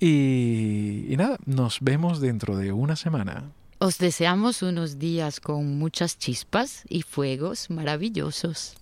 Y, 0.00 1.06
y 1.08 1.16
nada, 1.16 1.36
nos 1.44 1.78
vemos 1.80 2.20
dentro 2.20 2.56
de 2.56 2.72
una 2.72 2.96
semana. 2.96 3.44
Os 3.80 3.96
deseamos 3.96 4.62
unos 4.62 4.98
días 4.98 5.38
con 5.38 5.78
muchas 5.78 6.18
chispas 6.18 6.82
y 6.88 7.02
fuegos 7.02 7.70
maravillosos. 7.70 8.74